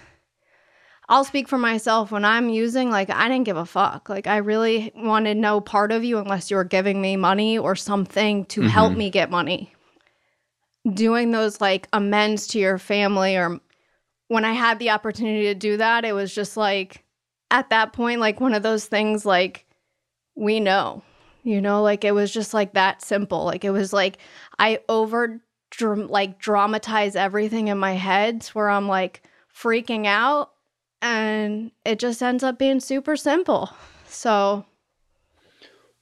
[1.09, 4.09] I'll speak for myself when I'm using, like, I didn't give a fuck.
[4.09, 7.75] Like, I really wanted no part of you unless you were giving me money or
[7.75, 8.68] something to mm-hmm.
[8.68, 9.73] help me get money.
[10.92, 13.59] Doing those, like, amends to your family, or
[14.29, 17.05] when I had the opportunity to do that, it was just like,
[17.51, 19.64] at that point, like, one of those things, like,
[20.35, 21.03] we know,
[21.42, 23.44] you know, like, it was just like that simple.
[23.44, 24.18] Like, it was like,
[24.59, 25.40] I over
[25.87, 29.23] like dramatize everything in my head where I'm like
[29.55, 30.53] freaking out
[31.02, 33.70] and it just ends up being super simple.
[34.06, 34.64] So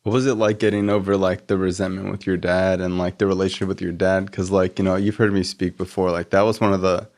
[0.06, 3.26] what was it like getting over like the resentment with your dad and like the
[3.26, 6.42] relationship with your dad cuz like you know you've heard me speak before like that
[6.42, 7.09] was one of the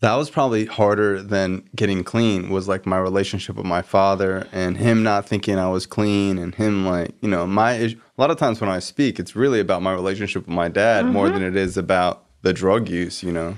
[0.00, 4.76] that was probably harder than getting clean was like my relationship with my father and
[4.76, 8.36] him not thinking I was clean and him like you know my a lot of
[8.36, 11.14] times when I speak it's really about my relationship with my dad mm-hmm.
[11.14, 13.56] more than it is about the drug use you know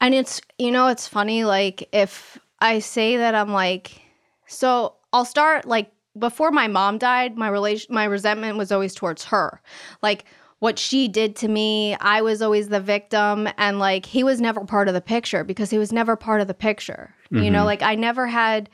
[0.00, 4.00] and it's you know it's funny like if I say that I'm like
[4.46, 9.24] so I'll start like before my mom died my relation my resentment was always towards
[9.24, 9.60] her
[10.02, 10.24] like
[10.62, 11.96] what she did to me.
[11.96, 13.48] I was always the victim.
[13.58, 16.46] And like, he was never part of the picture because he was never part of
[16.46, 17.12] the picture.
[17.32, 17.42] Mm-hmm.
[17.42, 17.66] You know, mm-hmm.
[17.66, 18.70] like, I never had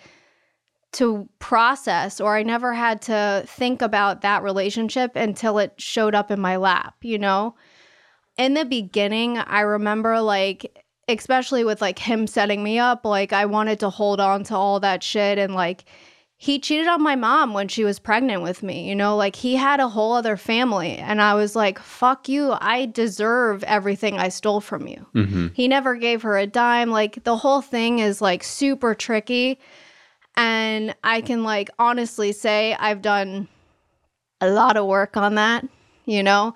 [0.93, 6.31] to process or I never had to think about that relationship until it showed up
[6.31, 7.55] in my lap, you know?
[8.37, 13.47] In the beginning, I remember like, especially with like him setting me up, like, I
[13.47, 15.85] wanted to hold on to all that shit and like,
[16.41, 18.89] he cheated on my mom when she was pregnant with me.
[18.89, 20.97] You know, like he had a whole other family.
[20.97, 22.55] And I was like, fuck you.
[22.61, 25.05] I deserve everything I stole from you.
[25.17, 25.49] Mm-hmm.
[25.55, 26.91] He never gave her a dime.
[26.91, 29.59] Like the whole thing is like super tricky.
[30.37, 33.49] And I can like honestly say I've done
[34.41, 35.67] a lot of work on that,
[36.05, 36.55] you know?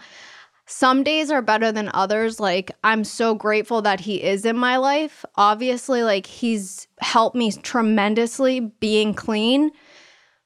[0.73, 2.41] Some days are better than others.
[2.41, 5.23] Like, I'm so grateful that he is in my life.
[5.37, 9.71] Obviously, like, he's helped me tremendously being clean.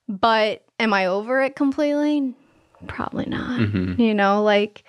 [0.09, 2.35] But am I over it completely?
[2.89, 3.61] Probably not.
[3.61, 4.01] Mm-hmm.
[4.01, 4.83] You know, like,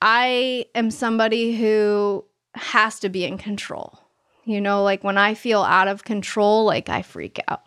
[0.00, 3.98] I am somebody who has to be in control.
[4.44, 7.62] You know, like, when I feel out of control, like, I freak out.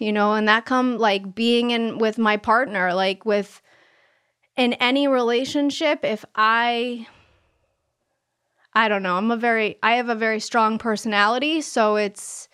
[0.00, 3.62] You know, and that come like being in with my partner, like with
[4.56, 7.06] in any relationship if i
[8.74, 12.48] i don't know i'm a very i have a very strong personality so it's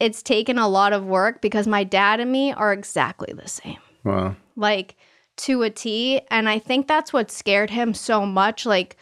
[0.00, 3.78] it's taken a lot of work because my dad and me are exactly the same.
[4.04, 4.36] Wow.
[4.56, 4.96] Like
[5.38, 8.96] to a t and i think that's what scared him so much like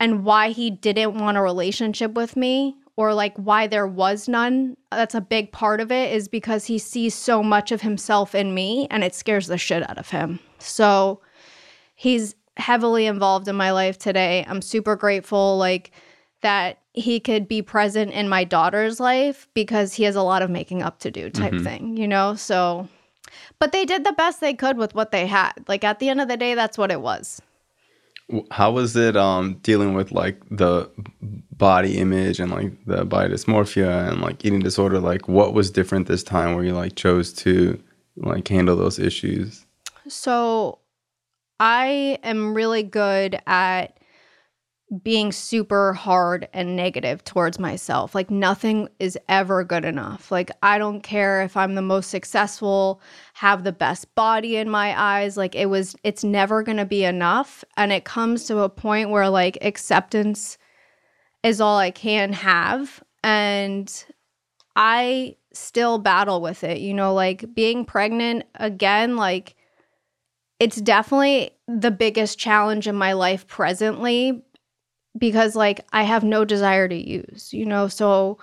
[0.00, 4.76] and why he didn't want a relationship with me or like why there was none.
[4.90, 8.52] That's a big part of it is because he sees so much of himself in
[8.52, 11.20] me and it scares the shit out of him so
[11.94, 14.44] he's heavily involved in my life today.
[14.48, 15.90] I'm super grateful like
[16.42, 20.50] that he could be present in my daughter's life because he has a lot of
[20.50, 21.64] making up to do type mm-hmm.
[21.64, 22.34] thing, you know?
[22.34, 22.88] So
[23.58, 25.52] but they did the best they could with what they had.
[25.68, 27.40] Like at the end of the day that's what it was.
[28.50, 30.90] how was it um dealing with like the
[31.52, 36.06] body image and like the body dysmorphia and like eating disorder like what was different
[36.06, 37.80] this time where you like chose to
[38.16, 39.66] like handle those issues
[40.10, 40.78] so
[41.58, 44.00] i am really good at
[45.04, 48.12] being super hard and negative towards myself.
[48.14, 50.32] Like nothing is ever good enough.
[50.32, 53.00] Like I don't care if I'm the most successful,
[53.34, 57.04] have the best body in my eyes, like it was it's never going to be
[57.04, 60.58] enough and it comes to a point where like acceptance
[61.44, 64.04] is all I can have and
[64.74, 66.80] I still battle with it.
[66.80, 69.54] You know, like being pregnant again like
[70.60, 74.42] it's definitely the biggest challenge in my life presently
[75.18, 77.88] because like I have no desire to use, you know?
[77.88, 78.38] So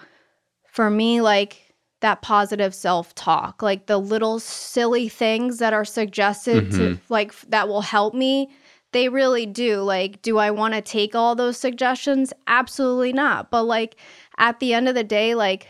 [0.71, 6.69] for me, like that positive self talk, like the little silly things that are suggested
[6.69, 6.77] mm-hmm.
[6.77, 8.49] to like that will help me,
[8.93, 9.81] they really do.
[9.81, 12.33] Like, do I want to take all those suggestions?
[12.47, 13.51] Absolutely not.
[13.51, 13.95] But like
[14.39, 15.67] at the end of the day, like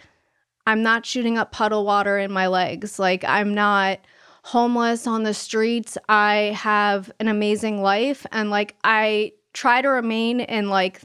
[0.66, 3.00] I'm not shooting up puddle water in my legs.
[3.00, 4.00] Like I'm not
[4.48, 5.98] homeless on the streets.
[6.08, 11.02] I have an amazing life and like I try to remain in like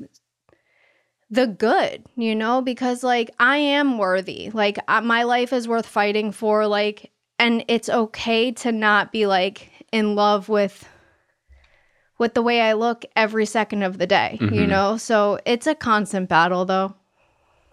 [1.28, 4.50] the good, you know, because like I am worthy.
[4.50, 9.26] Like uh, my life is worth fighting for like and it's okay to not be
[9.26, 10.88] like in love with
[12.18, 14.54] with the way I look every second of the day, mm-hmm.
[14.54, 14.96] you know?
[14.98, 16.94] So it's a constant battle though.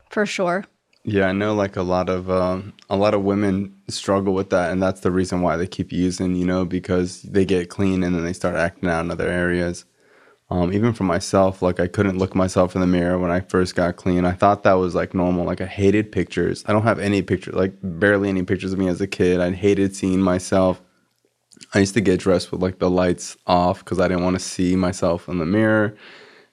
[0.10, 0.66] For sure.
[1.06, 4.72] Yeah, I know like a lot of um, a lot of women struggle with that
[4.72, 8.16] and that's the reason why they keep using, you know, because they get clean and
[8.16, 9.86] then they start acting out in other areas.
[10.52, 13.76] Um, even for myself, like I couldn't look myself in the mirror when I first
[13.76, 14.26] got clean.
[14.26, 15.45] I thought that was like normal.
[15.45, 16.64] Like I hated pictures.
[16.68, 19.41] I don't have any pictures, like barely any pictures of me as a kid.
[19.41, 20.82] I hated seeing myself.
[21.74, 24.39] I used to get dressed with like the lights off because I didn't want to
[24.43, 25.95] see myself in the mirror.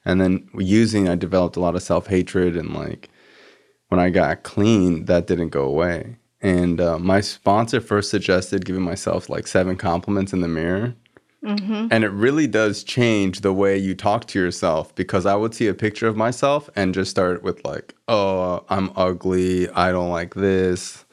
[0.04, 2.56] And then using, I developed a lot of self hatred.
[2.56, 3.10] And like
[3.88, 6.16] when I got clean, that didn't go away.
[6.40, 10.94] And uh, my sponsor first suggested giving myself like seven compliments in the mirror.
[11.44, 11.88] Mm-hmm.
[11.90, 15.68] And it really does change the way you talk to yourself because I would see
[15.68, 19.68] a picture of myself and just start with, like, oh, I'm ugly.
[19.70, 21.04] I don't like this.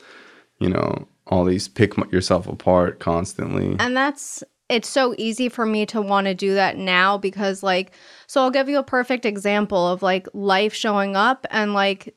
[0.59, 3.75] You know, all these pick yourself apart constantly.
[3.79, 7.91] And that's, it's so easy for me to want to do that now because, like,
[8.25, 12.15] so I'll give you a perfect example of like life showing up and like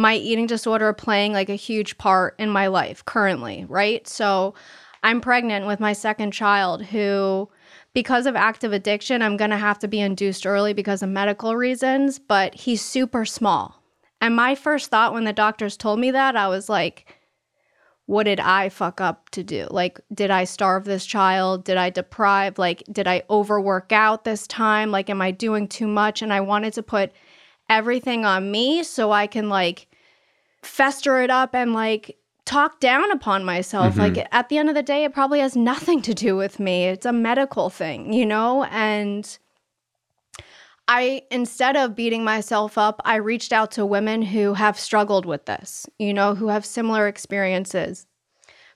[0.00, 4.06] my eating disorder playing like a huge part in my life currently, right?
[4.08, 4.54] So,
[5.02, 7.48] I'm pregnant with my second child who
[7.94, 11.56] because of active addiction, I'm going to have to be induced early because of medical
[11.56, 13.82] reasons, but he's super small.
[14.20, 17.16] And my first thought when the doctors told me that, I was like,
[18.06, 19.66] what did I fuck up to do?
[19.70, 21.64] Like, did I starve this child?
[21.64, 22.58] Did I deprive?
[22.58, 24.90] Like, did I overwork out this time?
[24.90, 26.20] Like, am I doing too much?
[26.20, 27.12] And I wanted to put
[27.68, 29.86] everything on me so I can like
[30.62, 33.94] fester it up and like talk down upon myself.
[33.94, 34.16] Mm-hmm.
[34.16, 36.86] Like at the end of the day, it probably has nothing to do with me.
[36.86, 38.64] It's a medical thing, you know?
[38.64, 39.38] And
[40.88, 45.46] I, instead of beating myself up, I reached out to women who have struggled with
[45.46, 48.06] this, you know, who have similar experiences.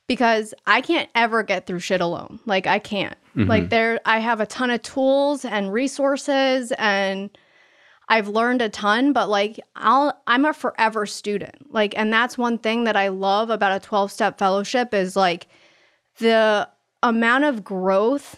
[0.07, 2.39] Because I can't ever get through shit alone.
[2.45, 3.17] Like I can't.
[3.35, 3.49] Mm-hmm.
[3.49, 7.31] Like there I have a ton of tools and resources and
[8.09, 11.73] I've learned a ton, but like I'll I'm a forever student.
[11.73, 15.47] Like and that's one thing that I love about a 12-step fellowship is like
[16.19, 16.69] the
[17.03, 18.37] amount of growth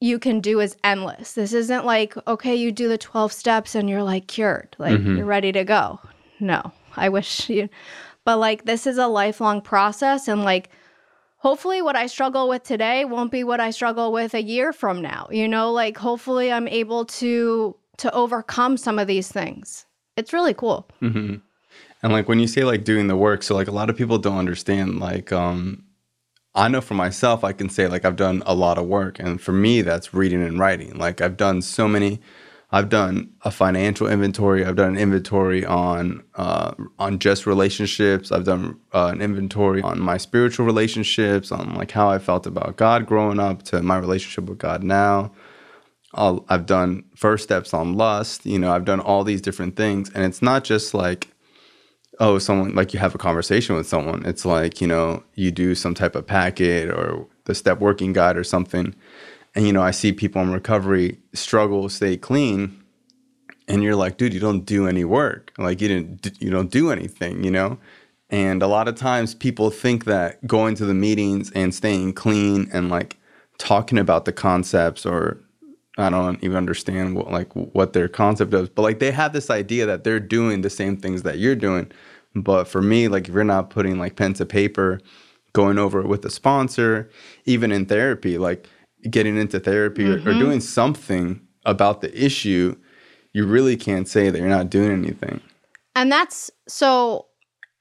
[0.00, 1.32] you can do is endless.
[1.32, 4.76] This isn't like okay, you do the 12 steps and you're like cured.
[4.78, 5.16] Like mm-hmm.
[5.16, 6.00] you're ready to go.
[6.40, 6.72] No.
[6.96, 7.68] I wish you
[8.24, 10.70] but like this is a lifelong process and like
[11.36, 15.02] hopefully what I struggle with today won't be what I struggle with a year from
[15.02, 15.28] now.
[15.30, 19.86] You know, like hopefully I'm able to to overcome some of these things.
[20.16, 20.88] It's really cool.
[21.02, 21.36] Mm-hmm.
[22.02, 24.18] And like when you say like doing the work, so like a lot of people
[24.18, 25.00] don't understand.
[25.00, 25.84] Like, um,
[26.54, 29.40] I know for myself, I can say like I've done a lot of work, and
[29.40, 30.96] for me, that's reading and writing.
[30.96, 32.20] Like I've done so many.
[32.70, 34.64] I've done a financial inventory.
[34.64, 38.30] I've done an inventory on uh, on just relationships.
[38.30, 42.76] I've done uh, an inventory on my spiritual relationships, on like how I felt about
[42.76, 45.32] God growing up to my relationship with God now
[46.16, 48.46] i have done first steps on lust.
[48.46, 51.28] You know, I've done all these different things, and it's not just like,
[52.20, 54.24] oh, someone like you have a conversation with someone.
[54.24, 58.36] It's like you know you do some type of packet or the step working guide
[58.36, 58.94] or something,
[59.54, 62.82] and you know I see people in recovery struggle stay clean,
[63.68, 65.52] and you're like, dude, you don't do any work.
[65.58, 67.44] Like you didn't, you don't do anything.
[67.44, 67.78] You know.
[68.30, 72.68] And a lot of times people think that going to the meetings and staying clean
[72.72, 73.16] and like
[73.58, 75.43] talking about the concepts or
[75.96, 79.50] I don't even understand what like what their concept is, but like they have this
[79.50, 81.90] idea that they're doing the same things that you're doing.
[82.34, 85.00] But for me, like if you're not putting like pen to paper,
[85.52, 87.08] going over it with a sponsor,
[87.44, 88.68] even in therapy, like
[89.08, 90.28] getting into therapy mm-hmm.
[90.28, 92.76] or, or doing something about the issue,
[93.32, 95.40] you really can't say that you're not doing anything.
[95.94, 97.26] And that's so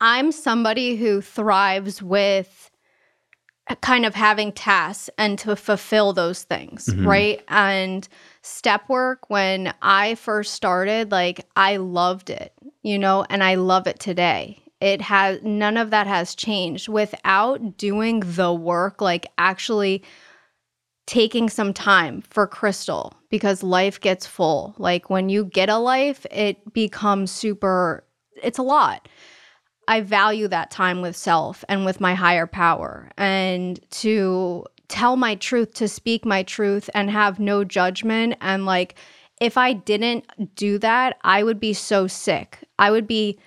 [0.02, 2.70] I'm somebody who thrives with
[3.82, 7.08] kind of having tasks and to fulfill those things, mm-hmm.
[7.08, 7.44] right?
[7.48, 8.08] And
[8.42, 13.88] step work, when I first started, like I loved it, you know, and I love
[13.88, 14.60] it today.
[14.82, 20.04] It has none of that has changed without doing the work, like actually
[21.06, 24.76] taking some time for Crystal because life gets full.
[24.78, 28.04] Like when you get a life, it becomes super,
[28.42, 29.08] it's a lot.
[29.88, 35.36] I value that time with self and with my higher power and to tell my
[35.36, 38.36] truth, to speak my truth and have no judgment.
[38.42, 38.96] And like,
[39.42, 42.60] if I didn't do that, I would be so sick.
[42.80, 43.40] I would be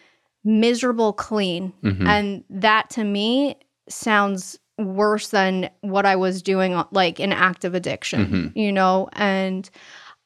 [0.45, 1.73] miserable clean.
[1.83, 2.07] Mm-hmm.
[2.07, 3.57] And that to me
[3.89, 8.59] sounds worse than what I was doing, like in active addiction, mm-hmm.
[8.59, 9.09] you know?
[9.13, 9.71] And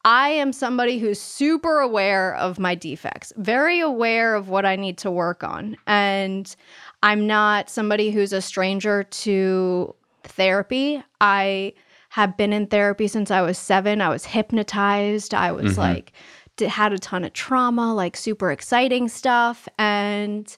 [0.04, 4.96] I am somebody who's super aware of my defects, very aware of what I need
[4.98, 5.76] to work on.
[5.86, 6.54] And
[7.02, 9.94] I'm not somebody who's a stranger to
[10.24, 11.02] therapy.
[11.20, 11.74] I
[12.10, 14.00] have been in therapy since I was seven.
[14.00, 15.34] I was hypnotized.
[15.34, 15.80] I was mm-hmm.
[15.80, 16.12] like,
[16.58, 19.68] had a ton of trauma, like super exciting stuff.
[19.78, 20.56] And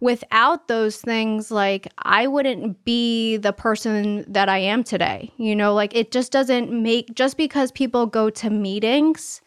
[0.00, 5.32] without those things, like I wouldn't be the person that I am today.
[5.36, 9.40] You know, like it just doesn't make, just because people go to meetings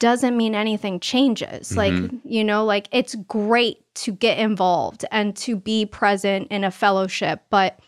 [0.00, 1.70] doesn't mean anything changes.
[1.70, 1.78] Mm-hmm.
[1.78, 6.70] Like, you know, like it's great to get involved and to be present in a
[6.70, 7.78] fellowship, but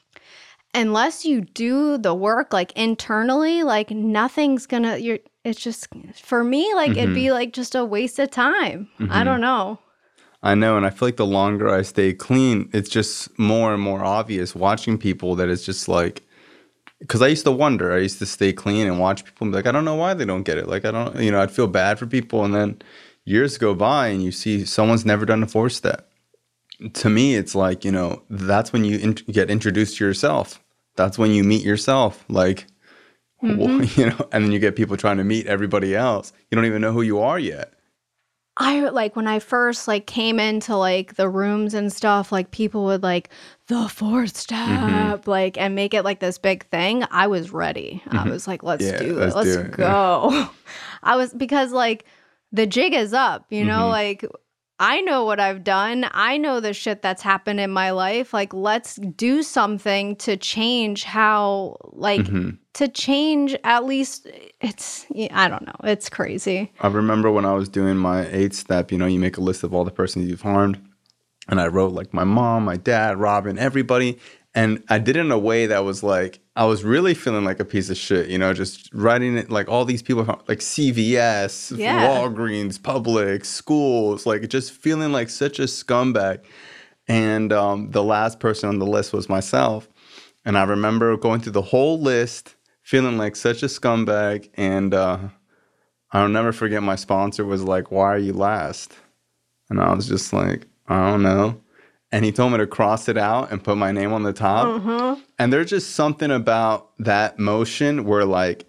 [0.72, 6.72] unless you do the work like internally, like nothing's gonna, you're, it's just, for me,
[6.74, 7.00] like mm-hmm.
[7.00, 8.88] it'd be like just a waste of time.
[8.98, 9.12] Mm-hmm.
[9.12, 9.78] I don't know.
[10.46, 13.82] I know, and I feel like the longer I stay clean, it's just more and
[13.82, 16.22] more obvious watching people that it's just like
[17.00, 17.92] because I used to wonder.
[17.92, 20.14] I used to stay clean and watch people and be like, I don't know why
[20.14, 20.68] they don't get it.
[20.68, 22.80] Like I don't, you know, I'd feel bad for people, and then
[23.24, 26.08] years go by and you see someone's never done a four step.
[26.92, 30.62] To me, it's like you know that's when you get introduced to yourself.
[30.94, 32.24] That's when you meet yourself.
[32.28, 32.66] Like.
[33.42, 34.00] Mm-hmm.
[34.00, 36.32] You know, and then you get people trying to meet everybody else.
[36.50, 37.75] You don't even know who you are yet.
[38.58, 42.84] I like when I first like came into like the rooms and stuff, like people
[42.86, 43.28] would like
[43.66, 44.36] the fourth mm-hmm.
[44.36, 44.58] step,
[45.20, 45.30] mm-hmm.
[45.30, 47.04] like and make it like this big thing.
[47.10, 48.02] I was ready.
[48.06, 48.18] Mm-hmm.
[48.18, 49.34] I was like, let's yeah, do it.
[49.34, 49.70] Let's, let's do it.
[49.72, 50.28] go.
[50.30, 50.48] Yeah.
[51.02, 52.04] I was because like
[52.52, 53.90] the jig is up, you know, mm-hmm.
[53.90, 54.24] like
[54.78, 56.06] I know what I've done.
[56.12, 58.34] I know the shit that's happened in my life.
[58.34, 62.50] Like, let's do something to change how, like, mm-hmm.
[62.76, 64.28] To change at least
[64.60, 65.74] it's, I don't know.
[65.84, 66.70] It's crazy.
[66.80, 69.64] I remember when I was doing my eight step, you know, you make a list
[69.64, 70.78] of all the persons you've harmed.
[71.48, 74.18] And I wrote like my mom, my dad, Robin, everybody.
[74.54, 77.60] And I did it in a way that was like, I was really feeling like
[77.60, 81.78] a piece of shit, you know, just writing it like all these people, like CVS,
[81.78, 82.08] yeah.
[82.08, 86.40] Walgreens, Publix, schools, like just feeling like such a scumbag.
[87.08, 89.88] And um, the last person on the list was myself.
[90.44, 92.55] And I remember going through the whole list,
[92.86, 94.48] feeling like such a scumbag.
[94.54, 95.18] And uh,
[96.12, 98.94] I'll never forget my sponsor was like, Why are you last?
[99.68, 101.60] And I was just like, I don't know
[102.12, 104.66] and he told me to cross it out and put my name on the top.
[104.66, 105.20] Mm-hmm.
[105.38, 108.64] And there's just something about that motion where like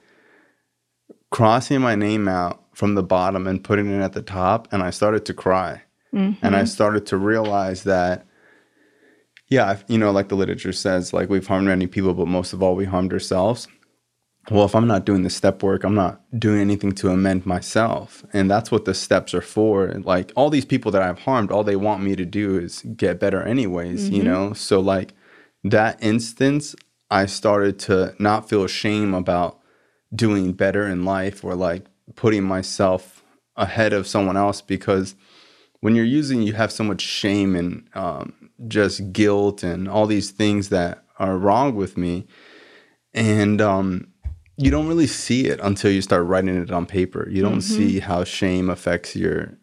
[1.29, 4.89] crossing my name out from the bottom and putting it at the top, and I
[4.89, 5.81] started to cry.
[6.13, 6.45] Mm-hmm.
[6.45, 8.25] And I started to realize that,
[9.47, 12.63] yeah, you know, like the literature says, like we've harmed many people, but most of
[12.63, 13.67] all, we harmed ourselves
[14.49, 18.23] well, if I'm not doing the step work, I'm not doing anything to amend myself.
[18.31, 19.89] And that's what the steps are for.
[19.89, 23.19] Like all these people that I've harmed, all they want me to do is get
[23.19, 24.15] better, anyways, mm-hmm.
[24.15, 24.53] you know?
[24.53, 25.13] So, like
[25.65, 26.75] that instance,
[27.11, 29.59] I started to not feel shame about
[30.15, 31.85] doing better in life or like
[32.15, 33.23] putting myself
[33.57, 35.15] ahead of someone else because
[35.81, 38.33] when you're using, you have so much shame and um,
[38.67, 42.27] just guilt and all these things that are wrong with me.
[43.13, 44.07] And, um,
[44.57, 47.27] you don't really see it until you start writing it on paper.
[47.29, 47.77] You don't mm-hmm.
[47.77, 49.57] see how shame affects your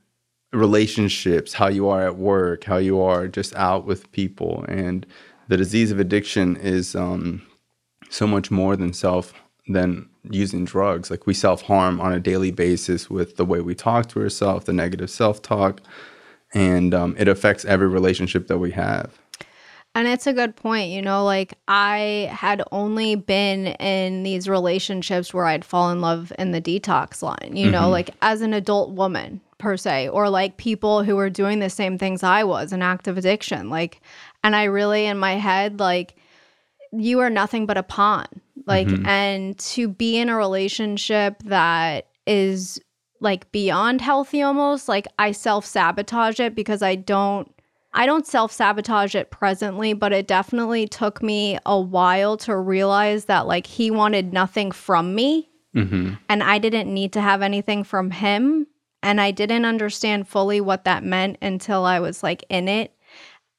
[0.52, 4.64] relationships, how you are at work, how you are just out with people.
[4.68, 5.04] And
[5.48, 7.42] the disease of addiction is um,
[8.08, 9.34] so much more than self
[9.66, 11.10] than using drugs.
[11.10, 14.66] Like we self harm on a daily basis with the way we talk to ourselves,
[14.66, 15.80] the negative self talk,
[16.52, 19.18] and um, it affects every relationship that we have.
[19.94, 20.90] And it's a good point.
[20.90, 26.32] You know, like I had only been in these relationships where I'd fall in love
[26.38, 27.90] in the detox line, you know, mm-hmm.
[27.90, 31.96] like as an adult woman per se, or like people who were doing the same
[31.96, 33.70] things I was, an active addiction.
[33.70, 34.00] Like,
[34.42, 36.16] and I really in my head, like,
[36.92, 38.26] you are nothing but a pawn.
[38.66, 39.06] Like, mm-hmm.
[39.06, 42.80] and to be in a relationship that is
[43.20, 47.53] like beyond healthy almost, like I self sabotage it because I don't
[47.94, 53.26] I don't self sabotage it presently, but it definitely took me a while to realize
[53.26, 56.14] that like he wanted nothing from me Mm-hmm.
[56.28, 58.68] and I didn't need to have anything from him.
[59.02, 62.92] And I didn't understand fully what that meant until I was like in it.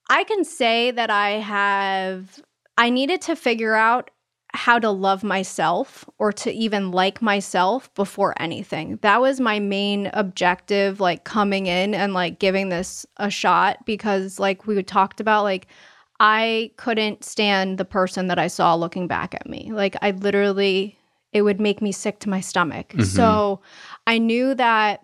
[0.09, 2.41] I can say that I have,
[2.77, 4.11] I needed to figure out
[4.55, 8.97] how to love myself or to even like myself before anything.
[9.01, 14.39] That was my main objective, like coming in and like giving this a shot because,
[14.39, 15.67] like, we talked about, like,
[16.19, 19.71] I couldn't stand the person that I saw looking back at me.
[19.73, 20.97] Like, I literally,
[21.33, 22.89] it would make me sick to my stomach.
[22.89, 23.03] Mm-hmm.
[23.03, 23.59] So
[24.07, 25.01] I knew that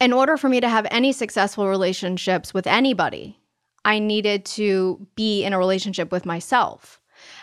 [0.00, 3.38] in order for me to have any successful relationships with anybody,
[3.84, 7.01] I needed to be in a relationship with myself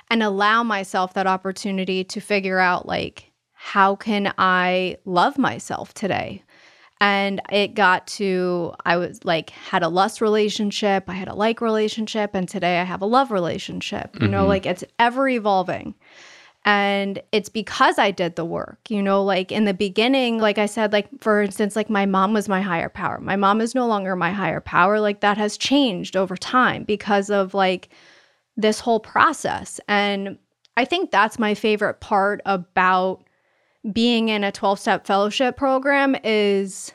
[0.10, 6.44] and allow myself that opportunity to figure out like how can I love myself today?
[7.02, 11.62] And it got to I was like had a lust relationship, I had a like
[11.62, 14.20] relationship, and today I have a love relationship.
[14.22, 14.50] You know, mm-hmm.
[14.50, 15.96] like it's ever evolving.
[16.66, 20.66] And it's because I did the work, you know, like in the beginning, like I
[20.66, 23.20] said, like for instance, like my mom was my higher power.
[23.20, 25.00] My mom is no longer my higher power.
[25.00, 27.90] Like that has changed over time because of like
[28.60, 29.80] this whole process.
[29.88, 30.38] And
[30.76, 33.24] I think that's my favorite part about
[33.94, 36.92] being in a 12 step fellowship program is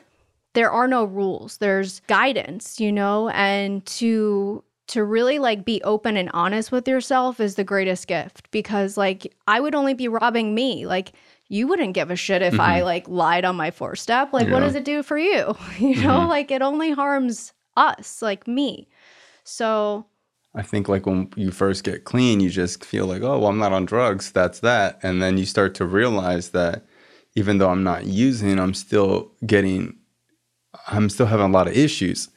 [0.53, 1.57] there are no rules.
[1.57, 7.39] There's guidance, you know, and to to really like be open and honest with yourself
[7.39, 10.85] is the greatest gift because like I would only be robbing me.
[10.85, 11.13] Like
[11.47, 12.85] you wouldn't give a shit if I mm-hmm.
[12.85, 14.31] like lied on my four step.
[14.31, 15.55] Like what does it do for you?
[15.79, 16.29] You know, mm-hmm.
[16.29, 18.87] like it only harms us, like me.
[19.43, 20.05] So
[20.55, 23.57] I think like when you first get clean, you just feel like, oh, well, I'm
[23.57, 24.31] not on drugs.
[24.31, 24.99] That's that.
[25.03, 26.85] And then you start to realize that
[27.35, 29.97] even though I'm not using, I'm still getting,
[30.87, 32.29] I'm still having a lot of issues.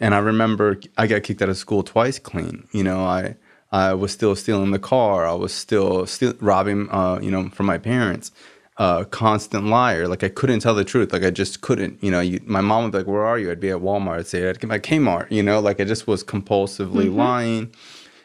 [0.00, 2.68] And I remember I got kicked out of school twice clean.
[2.72, 3.36] You know, I
[3.70, 5.26] I was still stealing the car.
[5.26, 8.32] I was still still robbing, uh, you know, from my parents.
[8.82, 10.08] Uh, constant liar.
[10.08, 11.12] Like I couldn't tell the truth.
[11.12, 12.02] Like I just couldn't.
[12.02, 14.18] You know, you, my mom would be like, "Where are you?" I'd be at Walmart.
[14.18, 17.72] I'd say, "I'd get my Kmart." You know, like I just was compulsively lying,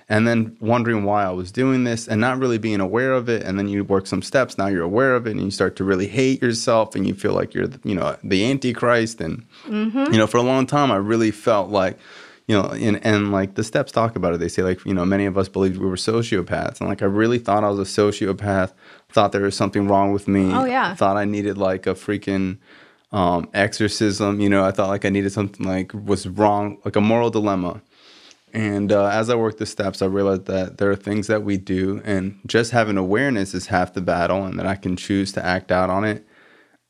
[0.10, 3.44] and then wondering why I was doing this and not really being aware of it.
[3.44, 4.58] And then you work some steps.
[4.58, 7.34] Now you're aware of it, and you start to really hate yourself, and you feel
[7.34, 9.22] like you're, you know, the antichrist.
[9.22, 9.46] And
[10.12, 12.00] you know, for a long time, I really felt like
[12.48, 14.40] you know, and, and like the steps talk about it.
[14.40, 16.80] They say like, you know, many of us believed we were sociopaths.
[16.80, 18.72] And like, I really thought I was a sociopath,
[19.18, 20.54] thought there was something wrong with me.
[20.54, 20.92] Oh, yeah.
[20.92, 22.60] I Thought I needed like a freaking
[23.12, 24.40] um, exorcism.
[24.40, 27.82] You know, I thought like I needed something like was wrong, like a moral dilemma.
[28.54, 31.58] And uh, as I worked the steps, I realized that there are things that we
[31.58, 35.44] do, and just having awareness is half the battle, and that I can choose to
[35.44, 36.24] act out on it.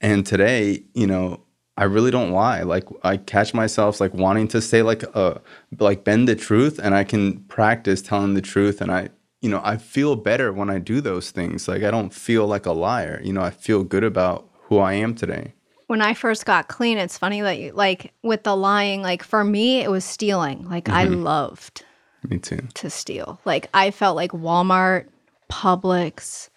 [0.02, 1.44] And today, you know,
[1.78, 2.64] I really don't lie.
[2.64, 5.36] Like I catch myself like wanting to say like uh
[5.80, 9.12] like bend the truth, and I can practice telling the truth, and I
[9.42, 11.68] you know I feel better when I do those things.
[11.68, 13.22] Like I don't feel like a liar.
[13.24, 15.54] You know, I feel good about who I am today.
[15.88, 19.44] when I first got clean, it's funny that you like with the lying, like for
[19.44, 20.68] me, it was stealing.
[20.70, 21.24] Like I mm-hmm.
[21.24, 21.86] loved
[22.24, 22.68] Me too.
[22.76, 23.40] to steal.
[23.46, 25.08] Like I felt like Walmart,
[25.50, 26.50] Publix,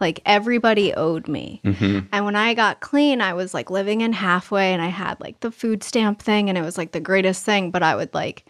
[0.00, 1.60] like everybody owed me.
[1.64, 2.06] Mm-hmm.
[2.12, 5.40] And when I got clean, I was like living in halfway and I had like
[5.40, 7.70] the food stamp thing and it was like the greatest thing.
[7.70, 8.44] But I would like,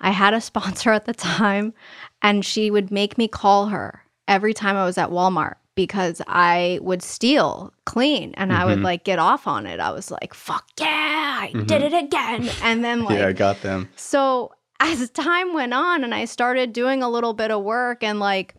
[0.00, 1.72] I had a sponsor at the time
[2.22, 6.78] and she would make me call her every time I was at Walmart because I
[6.82, 8.84] would steal clean and I would mm-hmm.
[8.84, 9.80] like get off on it.
[9.80, 11.94] I was like, fuck yeah, I did mm-hmm.
[11.94, 12.50] it again.
[12.62, 13.88] And then like, yeah, I got them.
[13.96, 18.18] so as time went on and I started doing a little bit of work and
[18.18, 18.54] like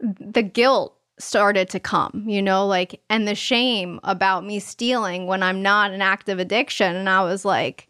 [0.00, 5.42] the guilt started to come, you know, like and the shame about me stealing when
[5.42, 7.88] I'm not an active addiction and I was like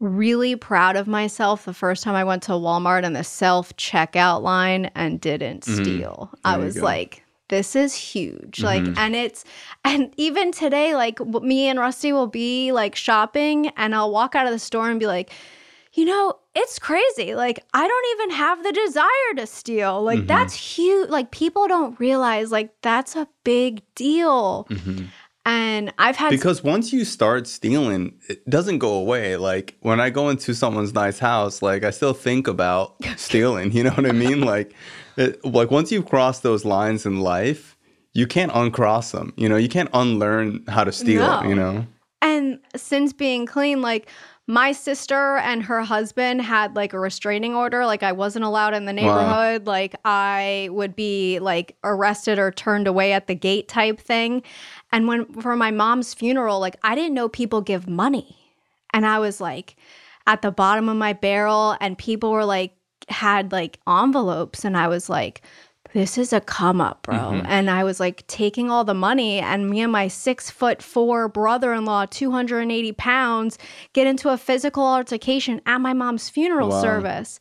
[0.00, 4.42] really proud of myself the first time I went to Walmart in the self checkout
[4.42, 5.82] line and didn't mm-hmm.
[5.82, 6.30] steal.
[6.44, 8.62] I There you was like this is huge.
[8.62, 8.98] Like mm-hmm.
[8.98, 9.44] and it's
[9.84, 14.46] and even today like me and Rusty will be like shopping and I'll walk out
[14.46, 15.32] of the store and be like
[15.96, 17.34] you know, it's crazy.
[17.34, 20.02] Like, I don't even have the desire to steal.
[20.02, 20.26] Like, Mm-hmm.
[20.26, 21.08] that's huge.
[21.08, 24.66] Like, people don't realize, like, that's a big deal.
[24.70, 25.06] Mm-hmm.
[25.46, 29.36] And I've had because once you start stealing, it doesn't go away.
[29.36, 33.70] Like when I go into someone's nice house, like I still think about stealing.
[33.70, 34.26] You know what I mean?
[34.46, 34.74] Like,
[35.16, 37.76] it, like once you've crossed those lines in life,
[38.12, 39.32] you can't uncross them.
[39.36, 41.22] You know, you can't unlearn how to steal.
[41.22, 41.48] No.
[41.48, 41.86] You know.
[42.22, 44.08] And since being clean, like
[44.48, 47.84] my sister and her husband had like a restraining order.
[47.84, 49.66] Like I wasn't allowed in the neighborhood.
[49.66, 54.44] Like I would be like arrested or turned away at the gate type thing.
[54.92, 58.36] And when for my mom's funeral, like I didn't know people give money.
[58.92, 59.76] And I was like
[60.26, 62.72] at the bottom of my barrel and people were like
[63.08, 65.42] had like envelopes and I was like
[65.92, 67.14] this is a come up, bro.
[67.16, 67.46] Mm-hmm.
[67.46, 71.26] And I was like taking all the money, and me and my six foot four
[71.26, 73.56] brother in law, 280 pounds,
[73.94, 76.82] get into a physical altercation at my mom's funeral Wow.
[76.82, 77.40] service.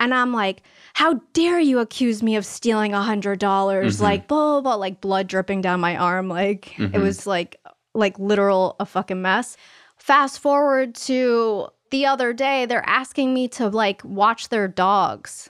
[0.00, 0.62] And I'm like,
[0.94, 3.96] how dare you accuse me of stealing a hundred dollars?
[3.96, 4.04] Mm-hmm.
[4.04, 6.28] Like blah, blah blah, like blood dripping down my arm.
[6.28, 7.02] Like it mm-hmm.
[7.02, 7.56] was like
[7.94, 9.56] like literal a fucking mess.
[9.96, 15.48] Fast forward to the other day, they're asking me to like watch their dogs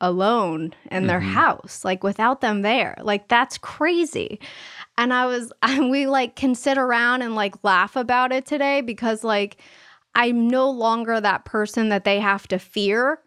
[0.00, 1.30] alone in their mm-hmm.
[1.30, 2.96] house, like without them there.
[3.00, 4.40] Like that's crazy.
[4.98, 8.80] And I was, and we like can sit around and like laugh about it today
[8.80, 9.58] because like
[10.14, 13.20] I'm no longer that person that they have to fear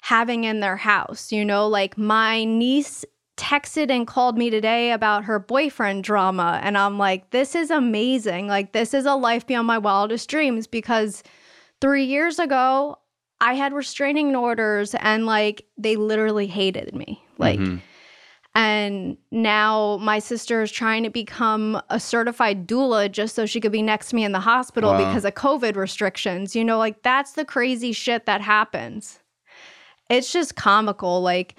[0.00, 1.32] having in their house.
[1.32, 3.04] You know, like my niece
[3.36, 6.58] texted and called me today about her boyfriend drama.
[6.62, 8.48] And I'm like, this is amazing.
[8.48, 11.22] Like, this is a life beyond my wildest dreams because
[11.80, 12.96] three years ago,
[13.40, 17.22] I had restraining orders and like they literally hated me.
[17.38, 17.80] Like, Mhm.
[18.56, 23.70] and now my sister is trying to become a certified doula just so she could
[23.70, 24.98] be next to me in the hospital Wow.
[25.06, 26.56] because of COVID restrictions.
[26.56, 29.20] You know, like that's the crazy shit that happens.
[30.08, 31.20] It's just comical.
[31.20, 31.56] Like,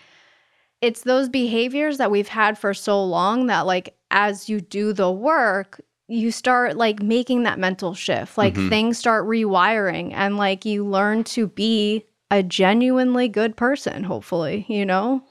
[0.81, 5.11] it's those behaviors that we've had for so long that, like, as you do the
[5.11, 8.37] work, you start like making that mental shift.
[8.37, 8.69] Like, Mhm.
[8.69, 14.85] things start rewiring and like you learn to be a genuinely good person, hopefully, you
[14.85, 15.21] know?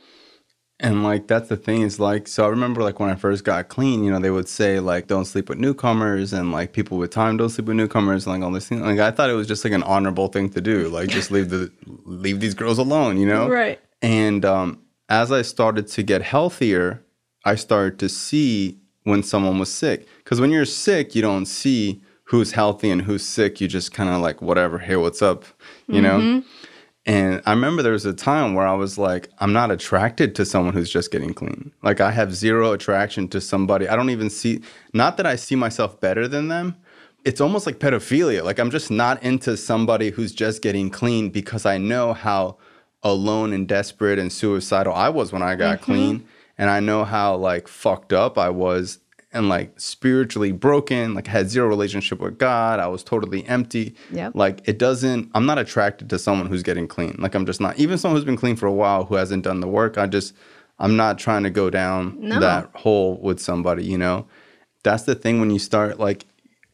[0.81, 3.69] And like that's the thing is like so I remember like when I first got
[3.69, 7.11] clean, you know, they would say like don't sleep with newcomers and like people with
[7.11, 8.81] time don't sleep with newcomers and like all this thing.
[8.81, 10.89] Like I thought it was just like an honorable thing to do.
[10.89, 11.73] Like just leave the
[12.05, 13.49] leave these girls alone, you know?
[13.49, 13.81] Right.
[14.03, 17.03] And um as I started to get healthier,
[17.45, 20.07] I started to see when someone was sick.
[20.25, 23.61] Cuz when you're sick, you don't see who's healthy and who's sick.
[23.61, 25.45] You just kind of like whatever, hey, what's up,
[25.89, 26.43] you know?
[27.09, 30.45] And I remember there was a time where I was like, I'm not attracted to
[30.45, 31.73] someone who's just getting clean.
[31.83, 33.89] Like I have zero attraction to somebody.
[33.89, 34.61] I don't even see,
[34.93, 36.77] not that I see myself better than them.
[37.25, 38.45] It's almost like pedophilia.
[38.45, 42.59] Like I'm just not into somebody who's just getting clean because I know how
[43.03, 45.85] alone and desperate and suicidal I was when I got mm-hmm.
[45.85, 46.29] clean.
[46.59, 48.99] And I know how like fucked up I was
[49.33, 52.81] and like spiritually broken, like had zero relationship with God.
[52.81, 53.95] I was totally empty.
[54.11, 54.33] Yep.
[54.35, 57.17] Like it doesn't I'm not attracted to someone who's getting clean.
[57.19, 59.61] Like I'm just not even someone who's been clean for a while who hasn't done
[59.61, 59.99] the work.
[59.99, 60.35] I just
[60.79, 62.41] I'm not trying to go down No.
[62.41, 64.27] that hole with somebody, you know.
[64.85, 66.25] That's the thing when you start like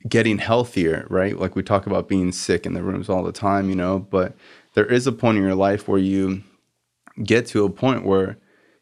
[0.09, 1.39] getting healthier, right?
[1.39, 4.37] Like we talk about being sick in the rooms all the time, you know, but
[4.75, 6.43] there is a point in your life where you
[7.23, 8.37] get to a point where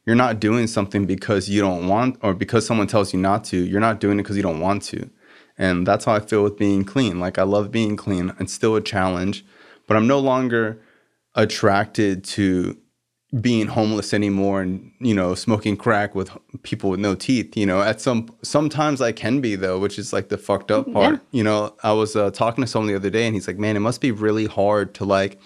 [0.05, 3.57] you're not doing something because you don't want or because someone tells you not to.
[3.57, 5.09] You're not doing it because you don't want to.
[5.59, 7.21] And that's how I feel with being clean.
[7.21, 8.35] Like I love being clean.
[8.41, 9.45] It's still a challenge,
[9.87, 10.81] but I'm no longer
[11.35, 12.77] attracted to
[13.41, 16.31] being homeless anymore and you know smoking crack with
[16.65, 20.13] people with no teeth you know at some sometimes i can be though which is
[20.13, 21.21] like the fucked up part Yeah.
[21.31, 23.75] you know i was uh, talking to someone the other day and he's like man
[23.75, 25.41] it must be really hard to like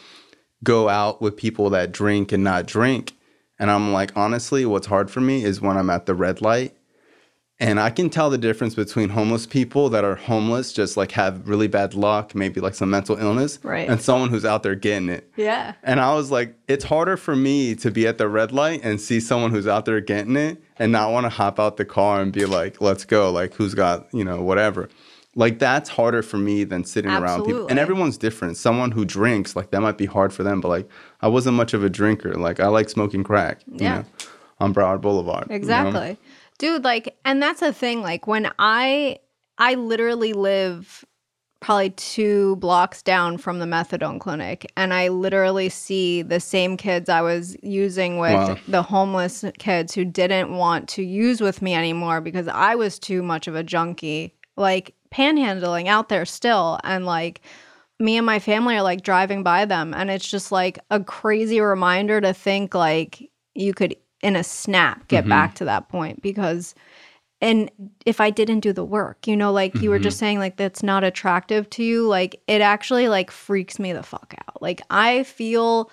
[0.65, 3.13] go out with people that drink and not drink
[3.59, 6.75] and i'm like honestly what's hard for me is when i'm at the red light
[7.59, 11.49] and I can tell the difference between homeless people that are homeless, just like have
[11.49, 13.89] really bad luck, maybe like some mental illness, Right.
[13.89, 15.31] and someone who's out there getting it.
[15.37, 15.73] Yeah.
[15.83, 19.01] And I was like, it's harder for me to be at the red light and
[19.01, 22.21] see someone who's out there getting it and not want to hop out the car
[22.21, 24.91] and be like, let's go, like who's got, you know, whatever.
[25.35, 27.69] Like that's harder for me than sitting around people.
[27.69, 28.59] And everyone's different.
[28.59, 30.89] Someone who drinks, like that might be hard for them, but like
[31.21, 32.35] I wasn't much of a drinker.
[32.35, 33.95] Like I like smoking crack, you Yeah.
[33.99, 34.05] know,
[34.61, 35.45] on Broward Boulevard.
[35.49, 35.57] you know?
[35.57, 36.19] Exactly.
[36.59, 39.19] Dude, like and that's the thing like when I
[39.59, 41.05] I literally live
[41.61, 47.09] probably 2 blocks down from the methadone clinic and I literally see the same kids
[47.09, 48.57] I was using with Wow.
[48.69, 53.23] the homeless kids who didn't want to use with me anymore because I was too
[53.23, 57.41] much of a junkie like panhandling out there still and like
[57.99, 61.61] me and my family are like driving by them and it's just like a crazy
[61.61, 65.29] reminder to think like you could in a snap get Mhm.
[65.31, 66.75] back to that point because
[67.43, 67.71] and
[68.07, 70.83] if I didn't do the work, you know, like you were just saying, like that's
[70.83, 74.63] not attractive to you, like it actually like freaks me the fuck out.
[74.63, 75.91] Like I feel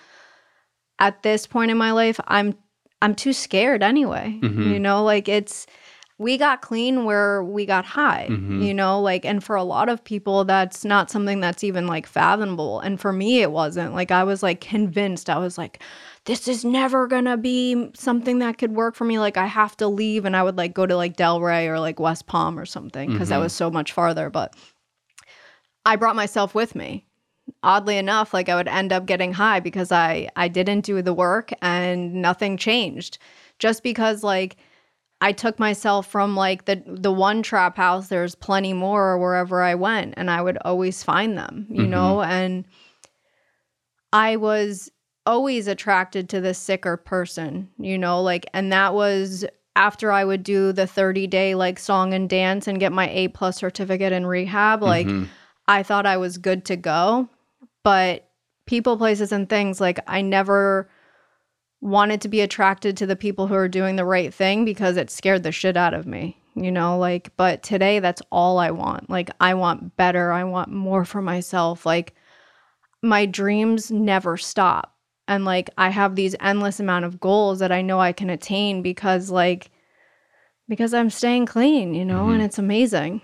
[1.00, 2.56] at this point in my life, I'm
[3.02, 4.40] I'm too scared anyway.
[4.72, 5.68] You know, like it's
[6.24, 8.62] we got clean where we got high, mm-hmm.
[8.62, 12.08] you know, like and for a lot of people that's not something that's even like
[12.08, 12.80] fathomable.
[12.80, 13.94] And for me it wasn't.
[13.94, 15.30] Like I was like convinced.
[15.30, 15.84] I was like
[16.26, 19.20] this is never gonna be something that could work for me.
[19.20, 22.00] Like I have to leave, and I would like go to like Delray or like
[22.00, 23.44] West Palm or something because that mm-hmm.
[23.44, 24.30] was so much farther.
[24.30, 24.56] But
[25.86, 27.06] I brought myself with me.
[27.62, 31.14] Oddly enough, like I would end up getting high because I I didn't do the
[31.14, 33.18] work and nothing changed.
[33.60, 34.56] Just because like
[35.24, 39.74] I took myself from like the the one trap house, there's plenty more wherever I
[39.74, 41.92] went, and I would always find them, you mm-hmm.
[41.92, 42.66] know, and
[44.12, 44.92] I was
[45.26, 49.46] always attracted to the sicker person, you know, like, and that was
[49.78, 53.30] after I would do the 30 day like song and dance and get my A
[53.30, 54.84] plus certificate in rehab.
[54.84, 55.32] Like, mm-hmm.
[55.70, 57.30] I thought I was good to go.
[57.82, 58.28] But
[58.66, 60.90] people, places, and things, like, I never
[61.84, 65.12] wanted to be attracted to the people who are doing the right thing because it
[65.12, 69.10] scared the shit out of me, you know, like, but today that's all I want.
[69.10, 70.32] Like, I want better.
[70.32, 71.86] I want more for myself.
[71.86, 72.16] Like,
[73.02, 74.94] my dreams never stop
[75.28, 78.82] and like i have these endless amount of goals that i know i can attain
[78.82, 79.70] because like
[80.68, 82.46] because i'm staying clean you know and mm-hmm.
[82.46, 83.22] it's amazing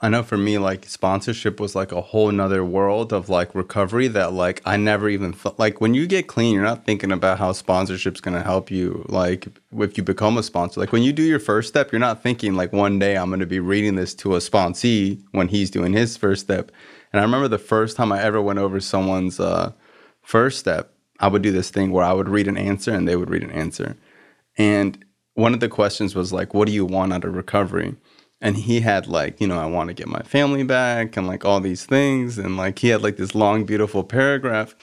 [0.00, 4.06] I know for me, like sponsorship was like a whole nother world of like recovery
[4.08, 5.58] that like I never even thought.
[5.58, 9.04] Like when you get clean, you're not thinking about how sponsorship's gonna help you.
[9.08, 12.22] Like if you become a sponsor, like when you do your first step, you're not
[12.22, 15.92] thinking like one day I'm gonna be reading this to a sponsee when he's doing
[15.92, 16.70] his first step.
[17.12, 19.72] And I remember the first time I ever went over someone's uh,
[20.22, 23.16] first step, I would do this thing where I would read an answer and they
[23.16, 23.96] would read an answer.
[24.56, 27.96] And one of the questions was like, "What do you want out of recovery?"
[28.40, 31.44] And he had like you know i want to get my family back and like
[31.44, 32.38] all these things.
[32.38, 34.74] And like he had like this long beautiful paragraph.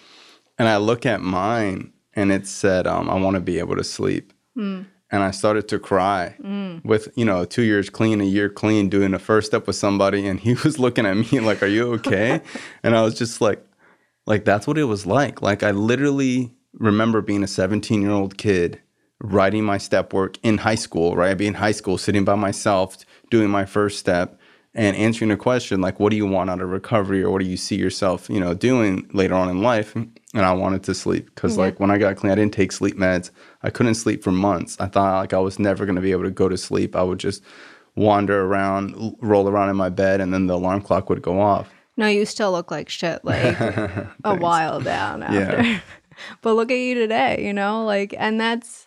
[0.57, 3.83] And i look at mine and it said um, i want to be able to
[3.83, 4.33] sleep.
[5.11, 6.35] And i started to cry
[6.83, 10.27] with you know two years clean a year clean doing the first step with somebody.
[10.27, 12.41] And he was looking at me like are you okay?
[12.83, 13.65] And i was just like
[14.27, 15.41] like that's what it was like.
[15.41, 18.81] Like i literally remember being a 17 year old kid
[19.21, 21.31] writing my step work in high school right?
[21.31, 22.97] I'd be in high school sitting by myself
[23.29, 24.39] doing my first step
[24.75, 27.47] and answering a question like what do you want out of recovery or what do
[27.47, 29.95] you see yourself you know doing later on in life?
[29.95, 31.61] And i wanted to sleep because mm-hmm.
[31.61, 33.31] like when i got clean i didn't take sleep meds.
[33.63, 34.77] I couldn't sleep for months.
[34.79, 36.95] I thought like i was never going to be able to go to sleep.
[36.95, 37.41] I would just
[37.95, 41.73] wander around roll around in my bed and then the alarm clock would go off.
[41.97, 43.57] No you still look like shit like
[44.25, 45.63] a while down after.
[45.63, 45.79] Yeah.
[46.41, 48.84] but look at you today you know like and that's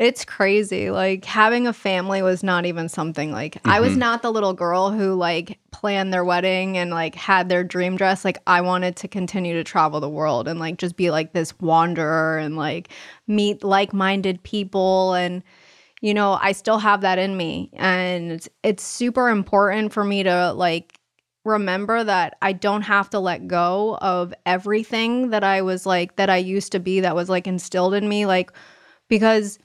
[0.00, 4.00] it's crazy like having a family was not even something like i was mm-hmm.
[4.00, 8.22] not the little girl who like planned their wedding and like had their dream dress.
[8.22, 11.58] Like i wanted to continue to travel the world and like just be like this
[11.58, 12.90] wanderer and like
[13.26, 15.14] meet like-minded people.
[15.14, 15.42] And
[16.02, 17.70] you know i still have that in me.
[17.74, 20.98] And it's, it's super important for me to like
[21.46, 26.28] remember that I don't have to let go of everything that I was like that
[26.28, 28.26] I used to be that was like instilled in me.
[28.26, 28.52] Like
[29.08, 29.58] because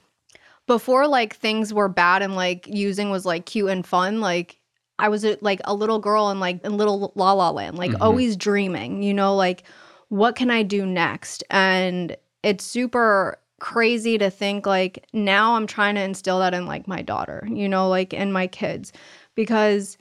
[0.66, 4.60] before like things were bad and like using was like cute and fun like
[4.98, 7.92] I was a, like a little girl in like in little la la land like
[7.92, 8.02] mm-hmm.
[8.02, 9.64] always dreaming you know like
[10.08, 11.42] what can I do next?
[11.50, 16.86] And it's super crazy to think like now I'm trying to instill that in like
[16.86, 18.92] my daughter you know like in my kids
[19.34, 19.96] because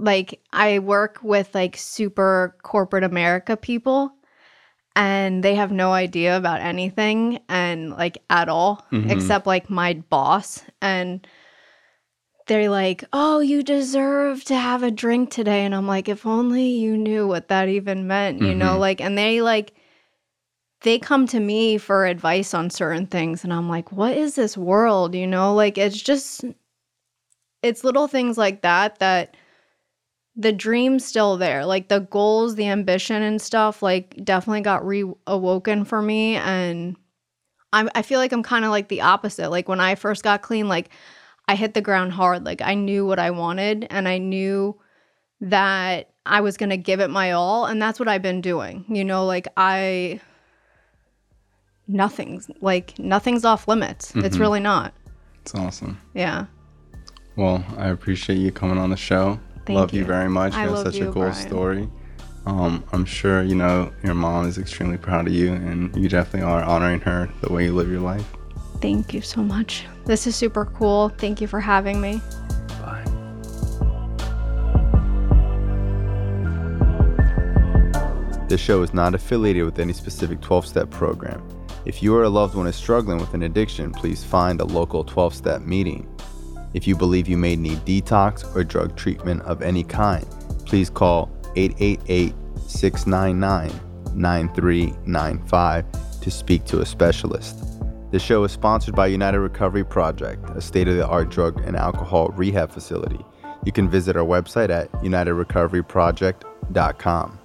[0.00, 4.12] like I work with like super corporate America people
[4.98, 9.08] and they have no idea about anything and like at all mm-hmm.
[9.08, 11.24] except like my boss and
[12.48, 16.66] they're like, "Oh, you deserve to have a drink today." And I'm like, "If only
[16.66, 18.80] you knew what that even meant." You know, mm-hmm.
[18.80, 19.74] like and they like
[20.80, 24.56] they come to me for advice on certain things and I'm like, "What is this
[24.56, 26.44] world?" You know, like it's just
[27.62, 29.36] it's little things like that that
[30.38, 31.66] the dream's still there.
[31.66, 36.96] Like the goals, the ambition and stuff like definitely got reawoken for me and
[37.72, 39.50] I'm I feel like I'm kind of like the opposite.
[39.50, 40.90] Like when I first got clean like
[41.48, 42.44] I hit the ground hard.
[42.44, 44.78] Like I knew what I wanted and I knew
[45.40, 48.84] that I was going to give it my all and that's what I've been doing.
[48.88, 50.20] You know, like I
[51.88, 54.14] nothing's like nothing's off limits.
[54.14, 54.40] It's mm-hmm.
[54.40, 54.94] really not.
[55.40, 56.46] it's awesome Yeah.
[57.36, 60.00] well i appreciate you coming on the show Thank love you.
[60.00, 60.06] you.
[60.06, 60.54] very much.
[60.54, 61.34] I you have such you, a cool Bryan.
[61.46, 61.88] story.
[62.46, 66.48] Um, I'm sure you know your mom is extremely proud of you, and you definitely
[66.48, 68.24] are honoring her the way you live your life.
[68.80, 69.84] Thank you so much.
[70.06, 71.10] This is super cool.
[71.10, 72.22] Thank you for having me.
[72.80, 73.04] Bye.
[78.48, 81.46] This show is not affiliated with any specific 12 step program.
[81.84, 85.04] If you or a loved one is struggling with an addiction, please find a local
[85.04, 86.08] 12 step meeting.
[86.78, 90.24] If you believe you may need detox or drug treatment of any kind,
[90.64, 92.32] please call 888
[92.68, 93.72] 699
[94.14, 97.64] 9395 to speak to a specialist.
[98.12, 101.76] This show is sponsored by United Recovery Project, a state of the art drug and
[101.76, 103.24] alcohol rehab facility.
[103.64, 107.38] You can visit our website at unitedrecoveryproject.com.